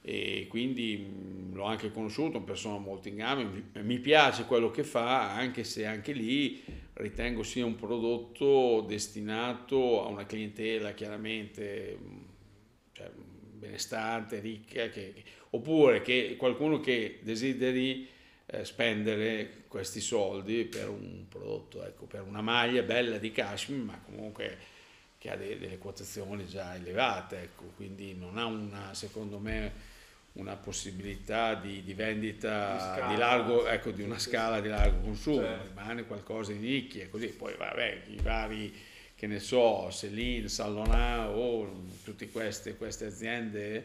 [0.01, 5.33] E quindi l'ho anche conosciuto, una persona molto in gamba, mi piace quello che fa,
[5.33, 11.97] anche se anche lì ritengo sia un prodotto destinato a una clientela chiaramente
[12.93, 13.11] cioè,
[13.57, 15.13] benestante, ricca, che,
[15.51, 18.07] oppure che qualcuno che desideri
[18.45, 23.99] eh, spendere questi soldi per un prodotto, ecco, per una maglia bella di cashmere, ma
[24.03, 24.57] comunque
[25.17, 29.95] che ha de- delle quotazioni già elevate, ecco, quindi non ha una, secondo me,
[30.33, 35.01] una possibilità di, di vendita di, scala, di, largo, ecco, di una scala di largo
[35.01, 35.67] consumo, certo.
[35.67, 38.73] rimane qualcosa di nicchia, così poi vabbè, i vari,
[39.17, 41.67] che ne so, Celine, Salonà o
[42.03, 43.83] tutte queste, queste aziende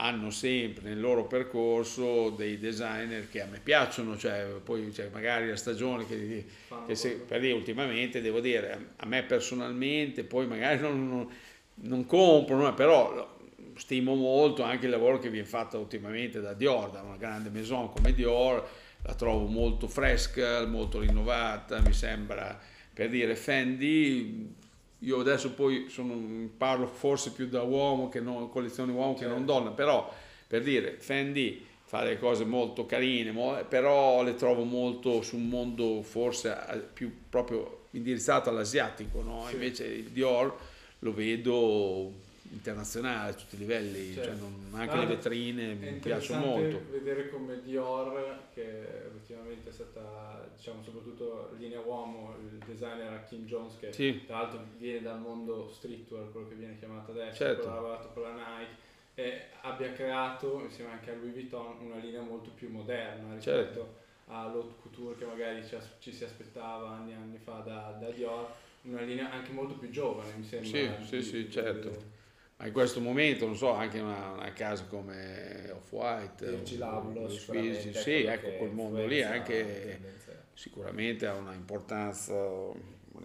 [0.00, 5.48] hanno sempre nel loro percorso dei designer che a me piacciono, cioè poi cioè, magari
[5.48, 6.46] la stagione che,
[6.86, 11.28] che se, per dire ultimamente devo dire a me personalmente poi magari non, non,
[11.74, 13.36] non compro, però
[13.74, 17.90] stimo molto anche il lavoro che viene fatto ultimamente da Dior, da una grande maison
[17.90, 18.64] come Dior,
[19.02, 22.56] la trovo molto fresca, molto rinnovata, mi sembra
[22.94, 24.54] per dire Fendi
[25.00, 29.38] io adesso poi sono, parlo forse più da uomo che non, collezione uomo che non
[29.38, 29.52] certo.
[29.52, 30.12] donna, però
[30.46, 33.32] per dire Fendi fa delle cose molto carine,
[33.68, 36.56] però le trovo molto su un mondo forse
[36.92, 39.46] più proprio indirizzato all'asiatico, no?
[39.46, 39.54] Sì.
[39.54, 40.54] invece il Dior
[41.00, 42.12] lo vedo
[42.50, 44.34] internazionale a tutti i livelli, cioè, cioè
[44.72, 46.80] anche ah, le vetrine mi piacciono molto.
[46.90, 53.44] vedere come Dior, che ultimamente è stata, diciamo, soprattutto linea uomo, il designer a Kim
[53.44, 54.24] Jones, che sì.
[54.26, 57.70] tra l'altro viene dal mondo streetwear, quello che viene chiamato adesso, certo.
[57.70, 62.20] ha lavorato con la Nike, e abbia creato, insieme anche a Louis Vuitton, una linea
[62.20, 63.94] molto più moderna rispetto certo.
[64.26, 68.54] all'haute couture che magari ci, ci, si aspettava anni e anni fa da, da, Dior,
[68.82, 70.68] una linea anche molto più giovane, mi sembra.
[70.68, 71.88] Sì, di, sì, sì, certo.
[71.88, 72.17] Ma
[72.64, 78.50] in questo momento, non so, anche una, una casa come Off-White, Virgil Abloh, sì, ecco,
[78.56, 80.16] quel mondo lì anche
[80.54, 82.34] sicuramente ha una importanza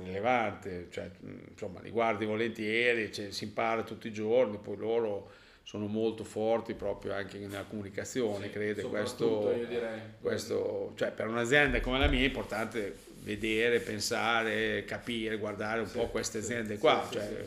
[0.03, 1.09] rilevante, cioè,
[1.49, 5.31] insomma, li guardi volentieri, cioè, si impara tutti i giorni, poi loro
[5.63, 8.89] sono molto forti proprio anche nella comunicazione, sì, credo.
[8.89, 9.55] Questo,
[10.21, 15.97] questo, cioè per un'azienda come la mia è importante vedere, pensare, capire, guardare un sì,
[15.97, 17.07] po' queste aziende sì, qua.
[17.09, 17.45] Cioè,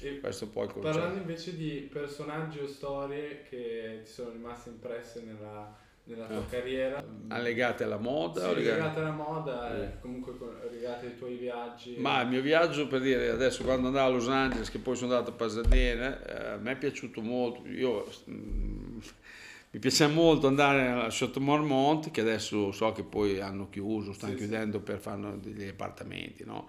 [0.00, 5.76] eh, questo poi Parlando invece di personaggi o storie che ti sono rimaste impresse nella,
[6.04, 6.46] nella tua ah.
[6.46, 7.04] carriera.
[7.40, 8.48] Legate alla moda?
[8.48, 10.00] Sì, legate alla moda, eh.
[10.00, 10.34] comunque
[10.70, 11.96] legate ai tuoi viaggi.
[11.98, 15.12] Ma il mio viaggio, per dire, adesso quando andavo a Los Angeles, che poi sono
[15.12, 17.66] andato a Pasadena, eh, a me è piaciuto molto.
[17.68, 18.98] Io, mm,
[19.70, 24.32] mi piace molto andare a Chateau Marmont, che adesso so che poi hanno chiuso, stanno
[24.32, 24.84] sì, chiudendo sì.
[24.84, 26.68] per fare degli appartamenti, no?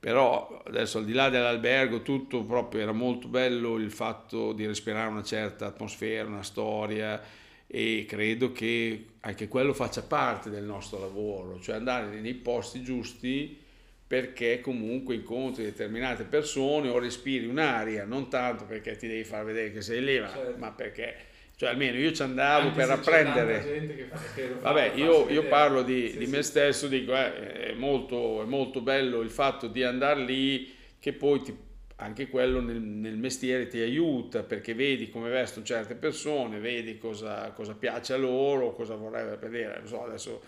[0.00, 5.10] Però adesso al di là dell'albergo tutto proprio era molto bello il fatto di respirare
[5.10, 7.20] una certa atmosfera, una storia,
[7.66, 13.58] e credo che anche quello faccia parte del nostro lavoro, cioè andare nei posti giusti
[14.06, 19.70] perché comunque incontri determinate persone o respiri un'aria, non tanto perché ti devi far vedere
[19.70, 20.58] che sei lì, ma, certo.
[20.58, 21.14] ma perché
[21.60, 24.08] cioè almeno io ci andavo Anche per apprendere.
[24.08, 28.46] Fa, Vabbè, io, io, parlo di, sì, di me stesso, dico, eh, è, molto, è
[28.46, 31.54] molto bello il fatto di andare lì che poi ti
[31.96, 37.50] anche quello nel, nel, mestiere ti aiuta perché vedi come vestono certe persone, vedi cosa,
[37.50, 39.80] cosa piace a loro, cosa vorrebbero vedere.
[39.80, 40.42] Non so, adesso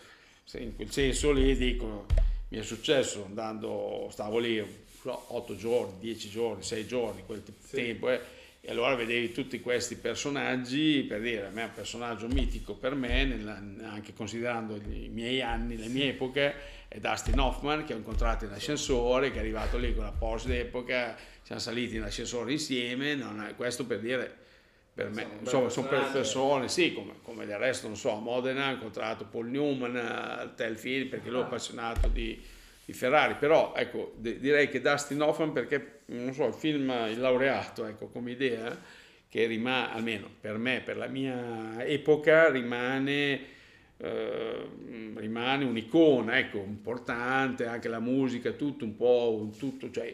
[0.55, 2.07] in quel senso lì dico,
[2.49, 4.65] mi è successo andando, stavo lì
[5.03, 7.77] so, 8 giorni, 10 giorni, 6 giorni, quel sì.
[7.77, 12.29] tempo, eh, e allora vedevi tutti questi personaggi, per dire, a me è un personaggio
[12.29, 16.55] mitico per me, nella, anche considerando i miei anni, le mie epoche,
[16.87, 20.47] è Dustin Hoffman che ho incontrato in ascensore, che è arrivato lì con la Porsche
[20.47, 23.15] d'epoca, siamo saliti in ascensore insieme,
[23.49, 24.37] è, questo per dire
[24.95, 28.75] per me, insomma, sono persone, sì, come, come, del resto, non so, a Modena ho
[28.75, 31.47] incontrato Paul Newman al Telfilm perché lui è ah.
[31.47, 32.41] appassionato di,
[32.93, 37.19] di Ferrari, però ecco, de, direi che Dustin Hoffman perché, non so, il film Il
[37.19, 38.79] laureato, ecco, come idea,
[39.29, 43.61] che rimane, almeno per me, per la mia epoca, rimane
[44.03, 44.69] eh,
[45.15, 50.13] rimane un'icona, ecco, importante, anche la musica, tutto un po', tutto, cioè,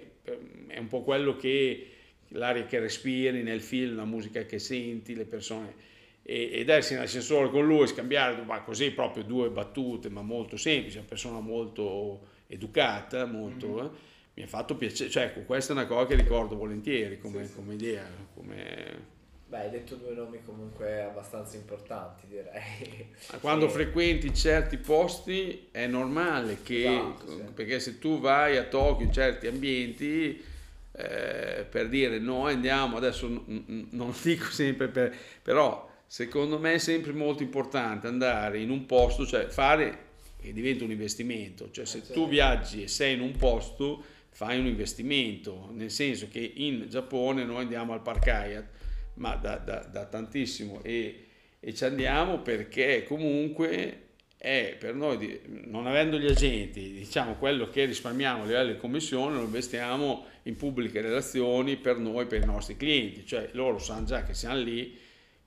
[0.66, 1.86] è un po' quello che
[2.28, 5.86] l'aria che respiri nel film, la musica che senti, le persone.
[6.22, 10.58] E, ed essere in ascensore con lui, scambiare ma così proprio due battute, ma molto
[10.58, 13.84] semplice, una persona molto educata, molto, mm-hmm.
[13.84, 13.90] eh,
[14.34, 17.50] mi ha fatto piacere, cioè ecco, questa è una cosa che ricordo volentieri come, sì,
[17.50, 17.54] sì.
[17.54, 19.16] come idea, come
[19.48, 23.14] Beh, hai detto due nomi comunque abbastanza importanti, direi.
[23.40, 23.70] Quando e...
[23.70, 27.42] frequenti certi posti è normale che, esatto, sì.
[27.54, 30.44] perché se tu vai a Tokyo in certi ambienti,
[30.92, 36.78] eh, per dire noi andiamo, adesso n- non dico sempre, per, però secondo me è
[36.78, 40.07] sempre molto importante andare in un posto, cioè fare
[40.48, 44.58] che diventa un investimento, cioè se eh, tu viaggi e sei in un posto fai
[44.58, 48.68] un investimento, nel senso che in Giappone noi andiamo al Park Hyatt
[49.14, 50.80] ma da, da, da tantissimo.
[50.82, 51.26] E,
[51.60, 54.02] e, ci andiamo perché comunque
[54.36, 59.34] è per noi, non avendo gli agenti, diciamo quello che risparmiamo a livello di commissione
[59.34, 64.22] lo investiamo in pubbliche relazioni per noi, per i nostri clienti, cioè loro sanno già
[64.22, 64.96] che siamo lì,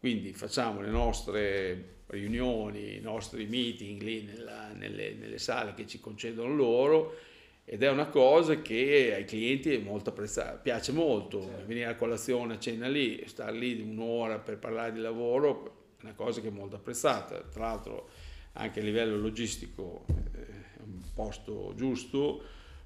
[0.02, 6.00] quindi facciamo le nostre riunioni, i nostri meeting lì nella, nelle, nelle sale che ci
[6.00, 7.16] concedono loro
[7.64, 11.68] ed è una cosa che ai clienti è molto apprezzata, piace molto, certo.
[11.68, 16.16] venire a colazione, a cena lì, stare lì un'ora per parlare di lavoro, è una
[16.16, 18.10] cosa che è molto apprezzata, tra l'altro
[18.54, 22.43] anche a livello logistico eh, è un posto giusto,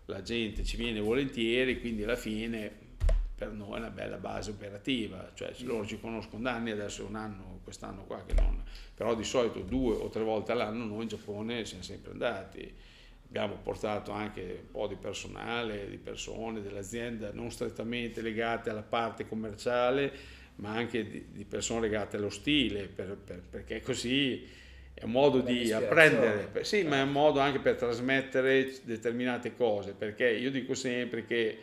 [0.08, 2.84] la gente ci viene volentieri, quindi alla fine
[3.36, 7.04] per noi è una bella base operativa, cioè se loro ci conoscono da anni, adesso
[7.04, 8.64] è un anno, quest'anno qua che non,
[8.94, 12.74] però di solito due o tre volte all'anno noi in Giappone siamo sempre andati.
[13.28, 19.28] Abbiamo portato anche un po' di personale, di persone dell'azienda non strettamente legate alla parte
[19.28, 20.14] commerciale,
[20.58, 24.48] ma anche di, di persone legate allo stile, per, per, perché così
[24.94, 29.92] è un modo di apprendere, sì, ma è un modo anche per trasmettere determinate cose,
[29.92, 31.58] perché io dico sempre che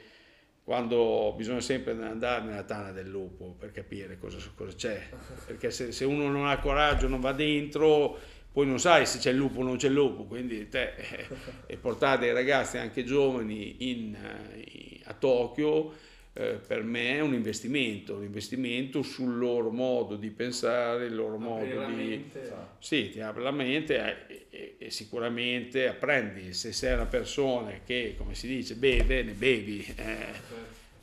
[0.65, 5.09] quando bisogna sempre andare nella tana del lupo per capire cosa, cosa c'è,
[5.47, 8.17] perché se, se, uno non ha coraggio, non va dentro,
[8.53, 11.27] poi non sai se c'è il lupo o non c'è il lupo, quindi te, eh,
[11.67, 14.17] e portare dei ragazzi anche giovani in,
[14.55, 15.93] in, a Tokyo
[16.35, 21.35] eh, per me è un investimento, un investimento sul loro modo di pensare, il loro
[21.35, 21.95] apri modo di...
[21.95, 22.53] Mente.
[22.79, 26.55] Sì, ti apre la mente e, e, e, sicuramente apprendi.
[26.55, 30.55] Se sei una persona che, come si dice, beve, ne bevi, eh, certo.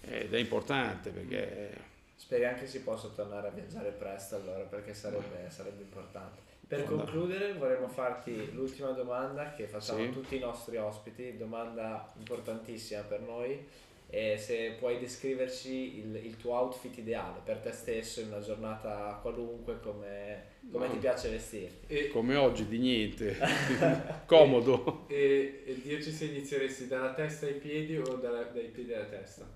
[0.01, 1.87] ed è importante perché...
[2.15, 6.41] Speri anche si possa tornare a viaggiare presto allora perché sarebbe, sarebbe importante.
[6.67, 10.05] Per concludere vorremmo farti l'ultima domanda che facciamo sì.
[10.05, 13.65] a tutti i nostri ospiti, domanda importantissima per noi
[14.11, 19.19] e se puoi descriverci il, il, tuo outfit ideale per te stesso in una giornata
[19.21, 20.93] qualunque, come, come no.
[20.93, 21.93] ti piace vestirti.
[21.93, 23.37] E, come oggi, di niente,
[24.25, 25.05] comodo.
[25.09, 29.47] E, e, dirci se inizieresti dalla testa ai piedi o dalla, dai piedi alla testa?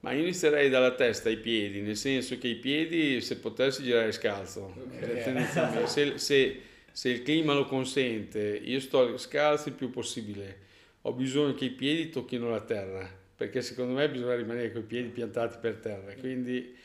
[0.00, 4.12] Ma io inizierei dalla testa ai piedi, nel senso che i piedi, se potessi girare
[4.12, 5.86] scalzo, okay.
[5.86, 6.60] se, se,
[6.92, 10.58] se il clima lo consente, io sto scalzo il più possibile,
[11.02, 14.84] ho bisogno che i piedi tocchino la terra perché secondo me bisogna rimanere con i
[14.84, 16.76] piedi piantati per terra, quindi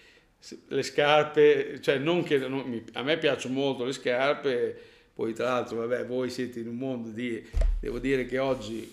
[0.70, 4.74] le scarpe, cioè non che non, a me piacciono molto le scarpe,
[5.14, 7.46] poi tra l'altro vabbè voi siete in un mondo di,
[7.82, 8.90] devo dire che oggi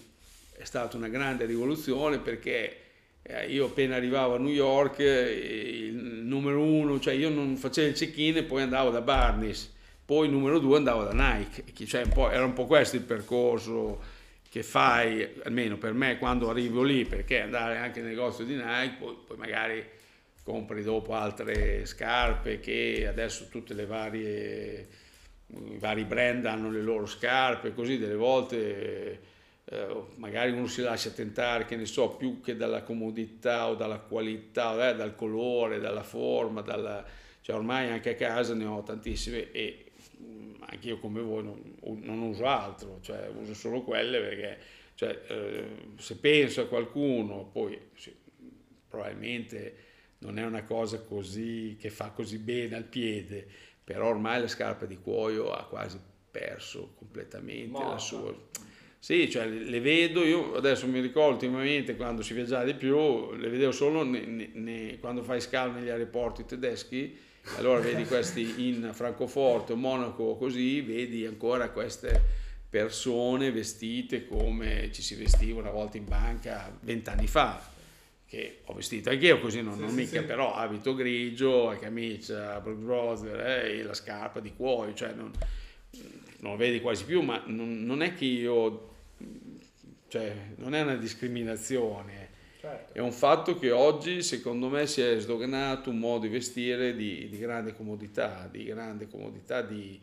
[0.50, 2.78] è stata una grande rivoluzione perché
[3.22, 7.90] eh, io appena arrivavo a New York eh, il numero uno, cioè io non facevo
[7.90, 9.72] il check-in e poi andavo da Barnes,
[10.04, 14.20] poi il numero due andavo da Nike, cioè un era un po' questo il percorso
[14.52, 18.96] che fai, almeno per me quando arrivo lì, perché andare anche nel negozio di Nike,
[18.98, 19.82] poi, poi magari
[20.42, 24.88] compri dopo altre scarpe che adesso tutte le varie
[25.46, 29.20] i vari brand hanno le loro scarpe, così delle volte
[29.64, 34.00] eh, magari uno si lascia tentare, che ne so, più che dalla comodità o dalla
[34.00, 37.02] qualità, eh, dal colore, dalla forma, dalla...
[37.40, 39.81] cioè ormai anche a casa ne ho tantissime e
[40.60, 44.58] anche io come voi non, non, uso altro, cioè uso solo quelle perché
[44.94, 45.66] cioè, eh,
[45.96, 48.14] se penso a qualcuno, poi sì,
[48.88, 49.76] probabilmente
[50.18, 53.46] non è una cosa così che fa così bene al piede,
[53.82, 55.98] però ormai la scarpa di cuoio ha quasi
[56.30, 57.88] perso completamente Morta.
[57.88, 58.34] la sua...
[58.98, 63.48] Sì, cioè le vedo, io adesso mi ricordo ultimamente quando si viaggiava di più, le
[63.48, 67.18] vedevo solo ne, ne, ne, quando fai scalo negli aeroporti tedeschi,
[67.56, 72.40] allora vedi questi in Francoforte o Monaco così, vedi ancora queste
[72.72, 77.70] persone vestite come ci si vestiva una volta in banca vent'anni fa
[78.24, 80.24] che ho vestito anche io così non, sì, non sì, mica sì.
[80.24, 85.30] però abito grigio camicia Brook Brother eh, e la scarpa di cuoio cioè non,
[86.38, 88.94] non lo vedi quasi più ma non, non è che io
[90.08, 92.21] cioè non è una discriminazione
[92.62, 92.92] Certo.
[92.92, 97.28] È un fatto che oggi secondo me si è sdoganato un modo di vestire di,
[97.28, 99.98] di grande comodità, di grande comodità, di...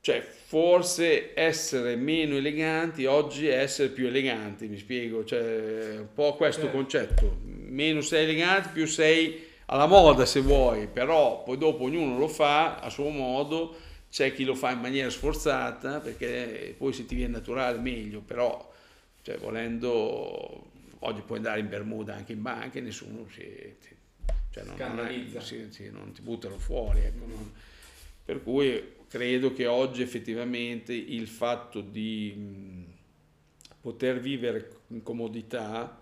[0.00, 6.36] cioè forse essere meno eleganti oggi è essere più eleganti, mi spiego, cioè un po'
[6.36, 6.76] questo certo.
[6.78, 12.28] concetto, meno sei elegante più sei alla moda se vuoi, però poi dopo ognuno lo
[12.28, 13.76] fa a suo modo,
[14.10, 18.72] c'è chi lo fa in maniera sforzata perché poi se ti viene naturale meglio, però
[19.20, 20.72] cioè, volendo
[21.06, 23.76] oggi puoi andare in Bermuda anche in banca e nessuno si,
[24.50, 27.00] cioè non, non, si, si, non, ti buttano fuori.
[27.00, 27.52] Ecco, non,
[28.24, 32.84] per cui credo che oggi effettivamente il fatto di mh,
[33.80, 36.00] poter vivere in comodità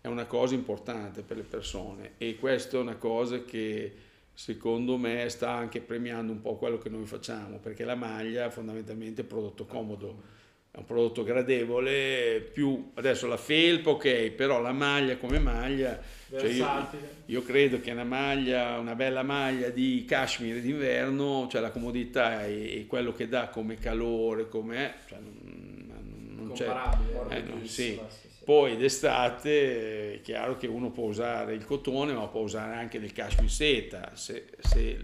[0.00, 3.94] è una cosa importante per le persone e questa è una cosa che
[4.34, 9.22] secondo me sta anche premiando un po' quello che noi facciamo perché la maglia fondamentalmente
[9.22, 10.40] è prodotto comodo
[10.74, 16.00] è un prodotto gradevole, più adesso la felpa ok, però la maglia come maglia,
[16.30, 16.88] cioè io,
[17.26, 22.78] io, credo che una maglia, una bella maglia di cashmere d'inverno, cioè la comodità e,
[22.78, 26.66] e quello che dà come calore, come cioè non, non c'è.
[27.28, 27.68] Eh, no, sì.
[27.68, 28.28] Sì, sì.
[28.42, 33.12] Poi d'estate è chiaro che uno può usare il cotone, ma può usare anche del
[33.12, 34.98] cashmere seta, se, se,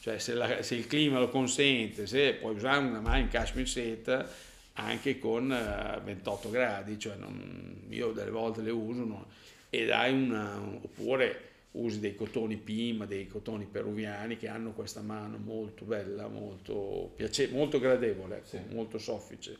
[0.00, 3.66] cioè se, la, se il clima lo consente, se puoi usare una maglia in cashmere
[3.68, 9.26] seta anche con 28 eh, gradi, cioè non, io delle volte le uso no,
[9.70, 15.38] ed hai una, oppure usi dei cotoni Pima, dei cotoni peruviani che hanno questa mano
[15.38, 18.60] molto bella, molto, piace, molto gradevole, ecco, sì.
[18.70, 19.56] molto soffice.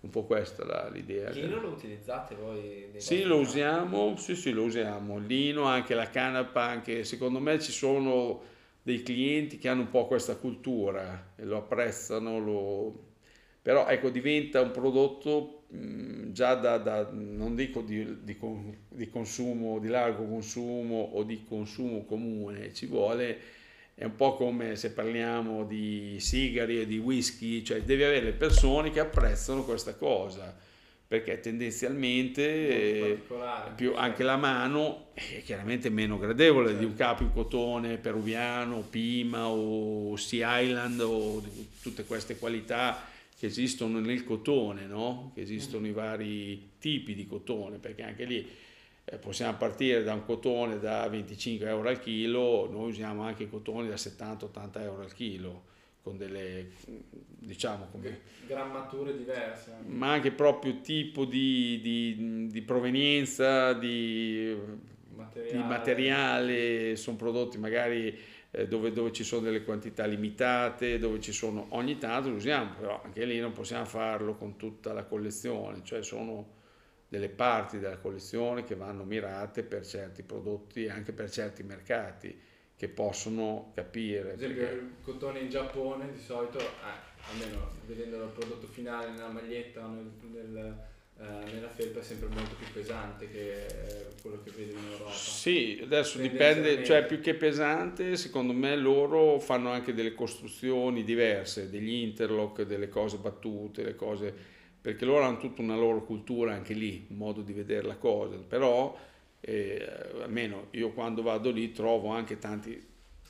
[0.00, 1.30] un po' questa la, l'idea.
[1.30, 2.90] Lino lo utilizzate voi?
[2.96, 5.18] Sì, lo usiamo, sì, sì, lo usiamo.
[5.18, 8.40] Lino, anche la canapa, anche secondo me ci sono
[8.82, 13.06] dei clienti che hanno un po' questa cultura e lo apprezzano, lo...
[13.68, 18.38] però ecco diventa un prodotto mh, già da, da, non dico di, di,
[18.88, 23.38] di consumo, di largo consumo o di consumo comune, ci vuole
[23.94, 28.32] è un po' come se parliamo di sigari e di whisky, cioè devi avere le
[28.32, 30.56] persone che apprezzano questa cosa,
[31.06, 33.20] perché tendenzialmente eh,
[33.74, 36.80] più anche la mano è chiaramente meno gradevole certo.
[36.80, 37.12] di un certo.
[37.12, 41.42] capo in cotone peruviano, Pima o Sea Island o
[41.82, 45.30] tutte queste qualità che esistono nel cotone, no?
[45.32, 48.44] che esistono i vari tipi di cotone, perché anche lì
[49.04, 53.86] eh, possiamo partire da un cotone da 25 euro al chilo, noi usiamo anche cotoni
[53.86, 55.62] da 70-80 euro al chilo,
[56.02, 56.70] con delle,
[57.38, 59.72] diciamo, come, grammature diverse.
[59.86, 64.52] Ma anche proprio tipo di, di, di provenienza, di
[65.14, 65.52] materiale.
[65.52, 68.18] di materiale, sono prodotti magari
[68.50, 73.02] dove, dove, ci sono delle quantità limitate, dove ci sono, ogni tanto lo usiamo, però
[73.02, 76.56] anche lì non possiamo farlo con tutta la collezione, cioè sono
[77.08, 82.38] delle parti della collezione che vanno mirate per certi prodotti e anche per certi mercati
[82.76, 84.32] che possono capire.
[84.32, 84.76] Ad esempio perché...
[84.76, 89.88] il cotone in Giappone di solito, eh, almeno vedendo il prodotto finale nella maglietta o
[89.88, 90.78] nel, nel,
[91.20, 95.12] eh, nella felpa è sempre molto più pesante che eh, quello che vedi in Europa.
[95.12, 101.70] Sì, adesso dipende, cioè più che pesante, secondo me loro fanno anche delle costruzioni diverse,
[101.70, 106.72] degli interlock, delle cose battute, le cose perché loro hanno tutta una loro cultura anche
[106.72, 108.96] lì, un modo di vedere la cosa, però
[109.40, 109.86] eh,
[110.22, 112.80] almeno io quando vado lì trovo anche tanti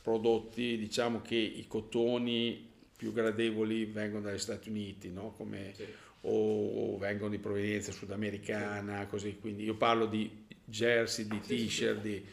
[0.03, 2.66] prodotti, diciamo che i cotoni
[2.97, 5.32] più gradevoli vengono dagli Stati Uniti, no?
[5.36, 5.84] Come, sì.
[6.23, 9.07] O, o, vengono di provenienza sudamericana, sì.
[9.09, 12.25] così, quindi io parlo di jersey, di t-shirt, di,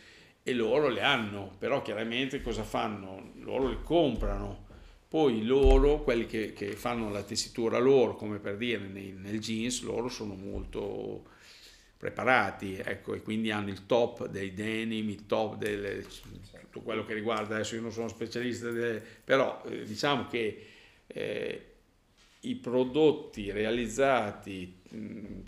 [0.43, 3.31] e loro le hanno, però chiaramente cosa fanno?
[3.39, 4.65] Loro le comprano
[5.15, 9.81] poi loro, quelli che, che fanno la tessitura loro, come per dire nei, nel jeans,
[9.83, 11.23] loro sono molto
[11.95, 16.05] preparati, ecco, e quindi hanno il top dei denim, il top del
[16.69, 20.65] tutto quello che riguarda, adesso io non sono specialista, delle, però eh, diciamo che
[21.07, 21.74] eh,
[22.49, 24.81] i prodotti realizzati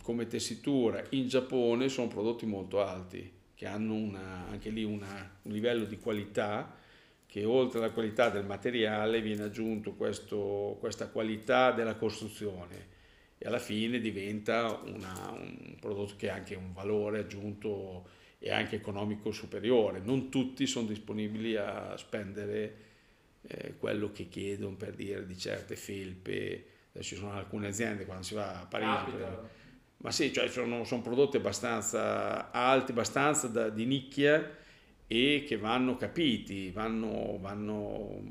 [0.01, 5.51] come tessitura in Giappone sono prodotti molto alti, che hanno una, anche lì una, un
[5.51, 6.75] livello di qualità
[7.25, 12.95] che oltre alla qualità del materiale viene aggiunto questo, questa qualità della costruzione
[13.37, 18.07] e alla fine diventa una, un prodotto che ha anche un valore aggiunto
[18.39, 19.99] e anche economico superiore.
[19.99, 22.75] Non tutti sono disponibili a spendere
[23.41, 26.65] eh, quello che chiedono per dire di certe felpe.
[26.97, 29.11] Adesso ci sono alcune aziende quando si va a Parigi.
[29.11, 29.49] Per,
[29.97, 34.55] ma sì, cioè sono, sono prodotti abbastanza alti, abbastanza da, di nicchia
[35.05, 38.21] e che vanno capiti, vanno, vanno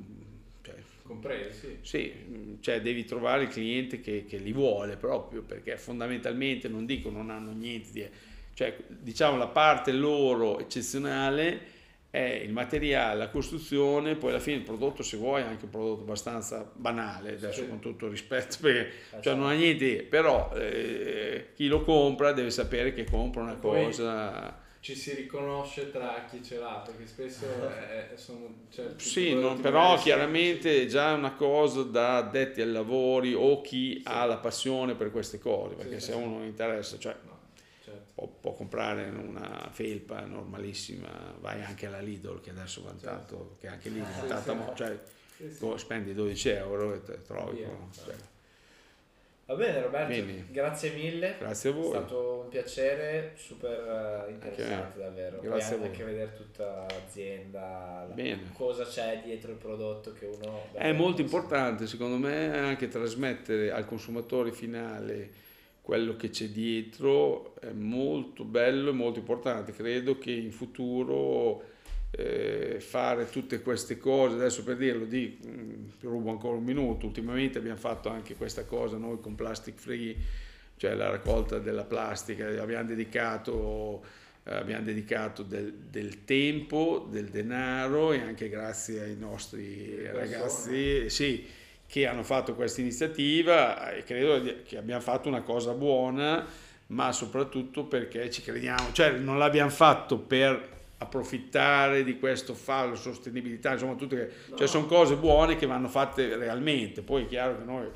[0.63, 1.79] cioè, compresi.
[1.83, 7.09] Sì, cioè devi trovare il cliente che, che, li vuole proprio perché fondamentalmente non dico
[7.09, 8.09] non hanno niente di...
[8.55, 11.75] cioè diciamo la parte loro eccezionale
[12.17, 15.71] è il materiale, la costruzione, poi alla fine il prodotto se vuoi è anche un
[15.71, 17.69] prodotto abbastanza banale, adesso sì.
[17.69, 18.89] con tutto rispetto, perché
[19.19, 23.57] eh, cioè, non ha niente, però eh, chi lo compra deve sapere che compra una
[23.57, 29.61] cosa ci si riconosce tra chi ce l'ha, perché spesso è, sono certi Sì, non,
[29.61, 34.03] però chiaramente è già una cosa da addetti ai lavori o chi sì.
[34.05, 36.19] ha la passione per queste cose, perché sì, se sì.
[36.19, 37.36] uno non interessa, cioè no.
[38.17, 43.05] Può, può, comprare una felpa normalissima, vai anche alla Lidl che adesso va certo.
[43.05, 44.99] tanto, che anche lì è diventata, cioè
[45.77, 47.59] spendi 12 euro e te trovi.
[47.59, 48.15] Yeah, cioè,
[49.45, 50.47] Va bene Roberto, bene.
[50.51, 51.37] grazie mille.
[51.39, 51.85] Grazie a voi.
[51.85, 55.39] È stato un piacere, super interessante davvero.
[55.41, 60.73] Grazie Poi anche vedere tutta l'azienda, la, cosa c'è dietro il prodotto che uno...
[60.73, 65.31] È molto importante secondo me anche trasmettere al consumatore finale
[65.87, 69.71] quello che c'è dietro, è molto bello e molto importante.
[69.71, 71.63] Credo che in futuro
[72.11, 77.07] eh, fare tutte queste cose, adesso per dirlo, di, mh, mm, rubo ancora un minuto,
[77.07, 80.17] ultimamente abbiamo fatto anche questa cosa noi con Plastic Free,
[80.77, 84.05] cioè la raccolta della plastica, abbiamo dedicato,
[84.43, 91.47] eh, abbiamo dedicato del, del, tempo, del denaro e anche grazie ai nostri ragazzi sì,
[91.87, 96.45] che hanno fatto questa iniziativa e credo che abbiamo fatto una cosa buona
[96.89, 103.73] ma soprattutto perché ci crediamo, cioè non l'abbiamo fatto per approfittare di questo fallo, sostenibilità,
[103.73, 104.57] insomma tutte, cioè no.
[104.57, 107.87] cioè sono cose buone che vanno fatte realmente, poi è chiaro che noi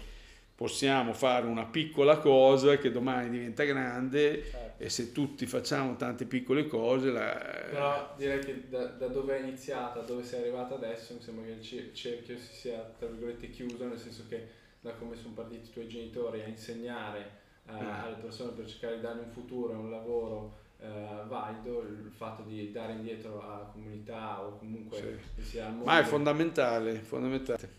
[0.60, 4.82] possiamo fare una piccola cosa che domani diventa grande Certo.
[4.82, 7.32] e se tutti facciamo tante piccole cose la...
[7.70, 11.46] Però direi che da, da dove è iniziata, a dove sei arrivata adesso, mi sembra
[11.46, 14.48] che il cer- cerchio si sia tra virgolette chiuso, nel senso che
[14.82, 17.20] da come sono partiti i tuoi genitori a insegnare
[17.66, 18.04] eh, Ah.
[18.04, 20.88] alle persone per cercare di dargli un futuro e un lavoro eh,
[21.26, 25.36] valido, il fatto di dare indietro alla comunità o comunque Sì.
[25.36, 25.86] che sia al mondo.
[25.86, 27.78] ma è fondamentale, fondamentale.